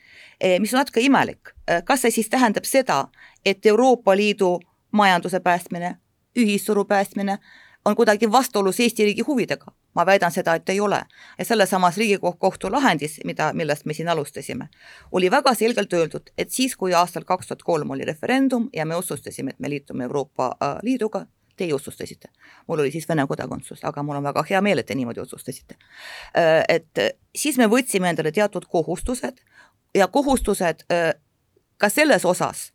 mis 0.60 0.74
on 0.74 0.78
natuke 0.82 1.00
imelik, 1.00 1.52
kas 1.84 2.02
see 2.02 2.10
siis 2.10 2.28
tähendab 2.28 2.66
seda, 2.66 3.06
et 3.46 3.66
Euroopa 3.66 4.16
Liidu 4.16 4.58
majanduse 4.92 5.40
päästmine, 5.40 5.96
ühisturu 6.36 6.84
päästmine 6.84 7.38
on 7.84 7.96
kuidagi 7.96 8.32
vastuolus 8.32 8.80
Eesti 8.80 9.04
riigi 9.04 9.22
huvidega? 9.22 9.72
Ma 9.94 10.06
väidan 10.06 10.32
seda, 10.32 10.54
et 10.54 10.68
ei 10.68 10.80
ole. 10.80 11.02
ja 11.38 11.44
sellesamas 11.44 11.96
Riigikohtu 11.96 12.72
lahendis, 12.72 13.20
mida, 13.24 13.52
millest 13.52 13.84
me 13.84 13.94
siin 13.94 14.08
alustasime, 14.08 14.68
oli 15.12 15.30
väga 15.30 15.54
selgelt 15.54 15.92
öeldud, 15.92 16.30
et 16.38 16.50
siis, 16.50 16.76
kui 16.76 16.94
aastal 16.94 17.24
kaks 17.24 17.46
tuhat 17.46 17.62
kolm 17.62 17.90
oli 17.90 18.04
referendum 18.04 18.68
ja 18.72 18.86
me 18.86 18.96
otsustasime, 18.96 19.50
et 19.50 19.60
me 19.60 19.70
liitume 19.70 20.04
Euroopa 20.04 20.56
äh, 20.62 20.76
Liiduga, 20.82 21.26
teie 21.56 21.74
otsustasite. 21.74 22.28
mul 22.66 22.78
oli 22.78 22.90
siis 22.90 23.08
Vene 23.08 23.26
kodakondsus, 23.26 23.84
aga 23.84 24.02
mul 24.02 24.16
on 24.16 24.22
väga 24.22 24.44
hea 24.50 24.60
meel, 24.60 24.78
et 24.78 24.86
te 24.86 24.94
niimoodi 24.94 25.20
otsustasite. 25.20 25.76
Äh, 26.36 26.64
et 26.68 27.18
siis 27.36 27.58
me 27.58 27.66
võtsime 27.66 28.10
endale 28.10 28.32
teatud 28.32 28.66
kohustused 28.70 29.40
ja 29.94 30.08
kohustused 30.08 30.86
äh, 30.92 31.14
ka 31.78 31.88
selles 31.88 32.24
osas, 32.24 32.72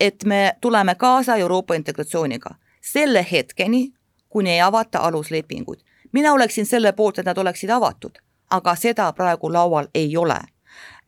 et 0.00 0.24
me 0.24 0.52
tuleme 0.60 0.94
kaasa 0.94 1.36
Euroopa 1.36 1.74
integratsiooniga 1.74 2.54
selle 2.80 3.26
hetkeni, 3.32 3.92
kuni 4.28 4.50
ei 4.50 4.60
avata 4.60 4.98
aluslepinguid. 4.98 5.80
Mina 6.12 6.32
oleksin 6.32 6.66
selle 6.66 6.92
poolt, 6.92 7.18
et 7.18 7.26
nad 7.26 7.38
oleksid 7.38 7.70
avatud, 7.70 8.18
aga 8.50 8.74
seda 8.76 9.12
praegu 9.12 9.52
laual 9.52 9.88
ei 9.94 10.16
ole. 10.16 10.40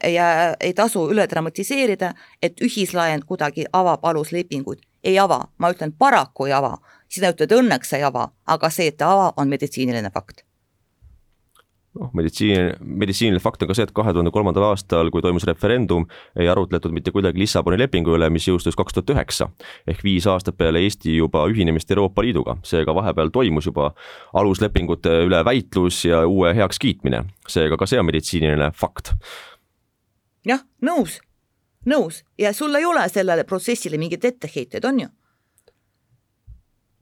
ja 0.05 0.57
ei 0.61 0.75
tasu 0.75 1.05
üle 1.11 1.27
dramatiseerida, 1.31 2.15
et 2.43 2.61
ühislaen 2.61 3.23
kuidagi 3.27 3.65
avab 3.73 4.05
aluslepinguid. 4.05 4.79
ei 5.05 5.19
ava, 5.19 5.49
ma 5.59 5.71
ütlen 5.71 5.93
paraku 5.99 6.47
ei 6.47 6.53
ava, 6.53 6.79
sina 7.09 7.31
ütled 7.31 7.53
õnneks 7.53 7.93
ei 7.97 8.03
ava, 8.03 8.29
aga 8.47 8.71
see, 8.71 8.87
et 8.87 8.97
ta 8.97 9.13
ava, 9.13 9.33
on 9.37 9.49
meditsiiniline 9.49 10.11
fakt 10.11 10.45
noh, 12.01 12.11
meditsiin, 12.17 12.77
meditsiiniline 12.81 13.43
fakt 13.43 13.63
on 13.63 13.71
ka 13.71 13.77
see, 13.77 13.87
et 13.87 13.93
kahe 13.95 14.13
tuhande 14.15 14.33
kolmandal 14.35 14.71
aastal, 14.71 15.11
kui 15.13 15.23
toimus 15.25 15.45
referendum, 15.49 16.07
ei 16.39 16.49
arutletud 16.49 16.95
mitte 16.95 17.13
kuidagi 17.15 17.43
Lissaboni 17.43 17.79
lepingu 17.81 18.17
üle, 18.17 18.29
mis 18.33 18.47
jõustus 18.49 18.77
kaks 18.79 18.97
tuhat 18.97 19.15
üheksa. 19.15 19.49
ehk 19.87 20.05
viis 20.05 20.27
aastat 20.27 20.57
peale 20.57 20.81
Eesti 20.83 21.17
juba 21.17 21.45
ühinemist 21.51 21.91
Euroopa 21.91 22.23
Liiduga, 22.23 22.57
seega 22.63 22.95
vahepeal 22.95 23.33
toimus 23.33 23.67
juba 23.67 23.93
aluslepingute 24.33 25.23
üle 25.27 25.45
väitlus 25.45 26.05
ja 26.05 26.27
uue 26.27 26.55
heakskiitmine, 26.55 27.25
seega 27.49 27.77
ka 27.77 27.87
see 27.87 28.01
on 28.01 28.09
meditsiiniline 28.09 28.73
fakt. 28.75 29.15
jah, 30.47 30.65
nõus, 30.81 31.21
nõus. 31.87 32.25
Ja 32.39 32.53
sul 32.53 32.75
ei 32.75 32.85
ole 32.85 33.09
sellele 33.09 33.45
protsessile 33.45 33.99
mingeid 33.99 34.25
etteheiteid, 34.25 34.85
on 34.85 35.01
ju 35.01 35.09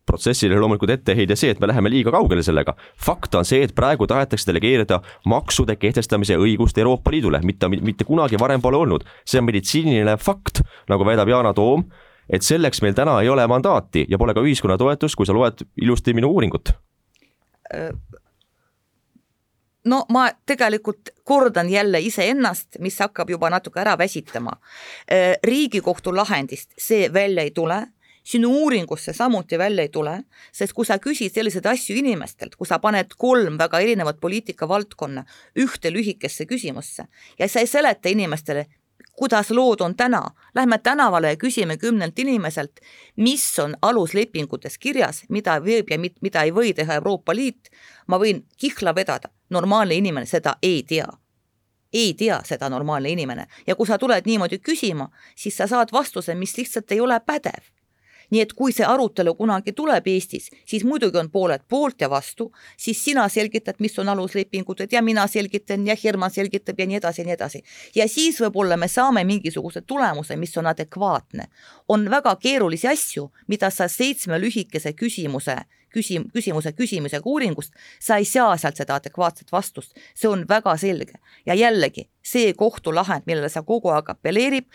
protsessile 0.07 0.59
loomulikult 0.59 0.91
etteheide 0.91 1.37
see, 1.39 1.53
et 1.55 1.61
me 1.61 1.69
läheme 1.71 1.91
liiga 1.93 2.13
kaugele 2.15 2.43
sellega. 2.43 2.75
fakt 2.97 3.35
on 3.35 3.45
see, 3.45 3.63
et 3.65 3.75
praegu 3.75 4.07
tahetakse 4.07 4.51
delegeerida 4.51 5.01
maksude 5.27 5.77
kehtestamise 5.77 6.37
õigust 6.37 6.79
Euroopa 6.79 7.11
Liidule, 7.11 7.41
mitte, 7.45 7.69
mitte 7.69 8.05
kunagi 8.05 8.39
varem 8.41 8.63
pole 8.63 8.77
olnud. 8.77 9.05
see 9.25 9.39
on 9.39 9.49
meditsiiniline 9.49 10.17
fakt, 10.17 10.63
nagu 10.89 11.07
väidab 11.07 11.29
Yana 11.29 11.55
Toom, 11.55 11.85
et 12.31 12.43
selleks 12.43 12.83
meil 12.83 12.95
täna 12.95 13.21
ei 13.23 13.29
ole 13.29 13.47
mandaati 13.47 14.07
ja 14.09 14.19
pole 14.19 14.35
ka 14.35 14.45
ühiskonna 14.45 14.79
toetust, 14.79 15.17
kui 15.17 15.27
sa 15.27 15.37
loed 15.37 15.67
ilusti 15.83 16.15
minu 16.15 16.31
uuringut 16.31 16.75
no 19.85 20.05
ma 20.09 20.29
tegelikult 20.47 21.11
kordan 21.25 21.71
jälle 21.71 22.01
iseennast, 22.01 22.79
mis 22.79 22.99
hakkab 22.99 23.31
juba 23.31 23.51
natuke 23.51 23.81
ära 23.81 23.99
väsitama. 23.99 24.53
riigikohtu 25.45 26.17
lahendist 26.17 26.75
see 26.79 27.13
välja 27.13 27.43
ei 27.43 27.51
tule 27.51 27.87
sinu 28.25 28.51
uuringust 28.63 29.09
see 29.09 29.17
samuti 29.17 29.59
välja 29.59 29.83
ei 29.83 29.89
tule, 29.89 30.17
sest 30.53 30.73
kui 30.77 30.87
sa 30.87 30.99
küsid 30.99 31.35
selliseid 31.35 31.67
asju 31.67 31.97
inimestelt, 32.01 32.57
kui 32.57 32.69
sa 32.69 32.79
paned 32.79 33.15
kolm 33.19 33.59
väga 33.59 33.81
erinevat 33.81 34.21
poliitikavaldkonna 34.21 35.25
ühte 35.59 35.93
lühikesse 35.93 36.47
küsimusse 36.47 37.07
ja 37.39 37.49
sa 37.49 37.61
ei 37.61 37.71
seleta 37.71 38.09
inimestele, 38.09 38.67
kuidas 39.21 39.51
lood 39.51 39.81
on 39.81 39.95
täna, 39.97 40.23
lähme 40.55 40.79
tänavale 40.79 41.35
ja 41.35 41.37
küsime 41.37 41.77
kümnelt 41.77 42.19
inimeselt, 42.19 42.81
mis 43.17 43.59
on 43.59 43.75
aluslepingutes 43.83 44.79
kirjas, 44.79 45.25
mida 45.29 45.59
võib 45.61 45.91
ja 45.91 45.99
mida 45.99 46.45
ei 46.45 46.55
või 46.55 46.73
teha 46.75 47.01
Euroopa 47.01 47.35
Liit, 47.35 47.69
ma 48.07 48.19
võin 48.19 48.47
kihla 48.57 48.95
vedada, 48.95 49.29
normaalne 49.51 49.95
inimene 49.95 50.27
seda 50.27 50.57
ei 50.63 50.83
tea. 50.83 51.09
Ei 51.93 52.15
tea 52.15 52.39
seda 52.47 52.69
normaalne 52.71 53.11
inimene. 53.11 53.47
Ja 53.67 53.75
kui 53.75 53.87
sa 53.87 53.99
tuled 53.99 54.27
niimoodi 54.27 54.61
küsima, 54.63 55.09
siis 55.37 55.57
sa 55.57 55.67
saad 55.67 55.91
vastuse, 55.93 56.35
mis 56.35 56.57
lihtsalt 56.57 56.93
ei 56.93 57.01
ole 57.01 57.21
pädev 57.27 57.67
nii 58.31 58.41
et 58.41 58.53
kui 58.53 58.73
see 58.73 58.87
arutelu 58.87 59.35
kunagi 59.35 59.73
tuleb 59.77 60.07
Eestis, 60.07 60.51
siis 60.67 60.85
muidugi 60.85 61.19
on 61.19 61.31
pooled 61.31 61.65
poolt 61.69 62.01
ja 62.01 62.11
vastu, 62.11 62.51
siis 62.77 63.05
sina 63.05 63.29
selgitad, 63.29 63.79
mis 63.79 63.99
on 63.99 64.09
aluslepingud 64.09 64.87
ja 64.93 65.03
mina 65.03 65.27
selgitan 65.27 65.87
ja 65.87 65.97
Herman 66.05 66.31
selgitab 66.31 66.79
ja 66.79 66.87
nii 66.87 67.01
edasi 67.01 67.21
ja 67.21 67.27
nii 67.27 67.37
edasi. 67.39 67.63
ja 67.95 68.09
siis 68.09 68.41
võib-olla 68.41 68.77
me 68.77 68.89
saame 68.89 69.25
mingisuguse 69.25 69.81
tulemuse, 69.81 70.37
mis 70.37 70.57
on 70.57 70.67
adekvaatne. 70.67 71.49
on 71.89 72.11
väga 72.11 72.37
keerulisi 72.37 72.89
asju, 72.89 73.31
mida 73.49 73.71
sa 73.71 73.89
seitsme 73.89 74.41
lühikese 74.41 74.93
küsimuse 74.93 75.57
küsim-, 75.95 76.29
küsimuse 76.35 76.73
küsimisega 76.73 77.27
uuringust, 77.27 77.75
sa 78.01 78.17
ei 78.21 78.25
saa 78.29 78.57
sealt 78.61 78.81
seda 78.81 78.97
adekvaatset 79.01 79.53
vastust, 79.53 79.97
see 80.15 80.31
on 80.31 80.47
väga 80.49 80.77
selge. 80.77 81.19
ja 81.47 81.55
jällegi, 81.55 82.09
see 82.23 82.53
kohtulahend, 82.55 83.27
millele 83.27 83.49
sa 83.49 83.63
kogu 83.67 83.91
aeg 83.95 84.11
apelleerib, 84.13 84.67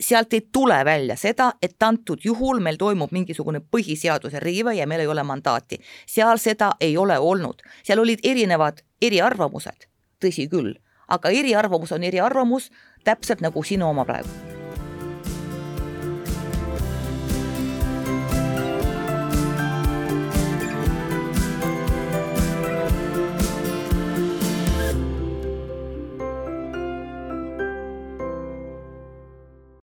sealt 0.00 0.32
ei 0.32 0.48
tule 0.52 0.84
välja 0.84 1.16
seda, 1.16 1.52
et 1.62 1.82
antud 1.82 2.24
juhul 2.24 2.60
meil 2.60 2.76
toimub 2.76 3.12
mingisugune 3.12 3.60
põhiseaduse 3.60 4.40
riive 4.42 4.74
ja 4.74 4.86
meil 4.86 5.00
ei 5.00 5.06
ole 5.06 5.22
mandaati. 5.22 5.80
seal 6.06 6.38
seda 6.38 6.72
ei 6.80 6.96
ole 6.96 7.18
olnud, 7.18 7.62
seal 7.82 7.98
olid 7.98 8.18
erinevad 8.24 8.82
eriarvamused, 9.02 9.88
tõsi 10.20 10.48
küll, 10.48 10.74
aga 11.08 11.30
eriarvamus 11.30 11.92
on 11.92 12.02
eriarvamus, 12.02 12.70
täpselt 13.04 13.40
nagu 13.40 13.62
sinu 13.62 13.88
oma 13.88 14.04
praegu 14.04 14.53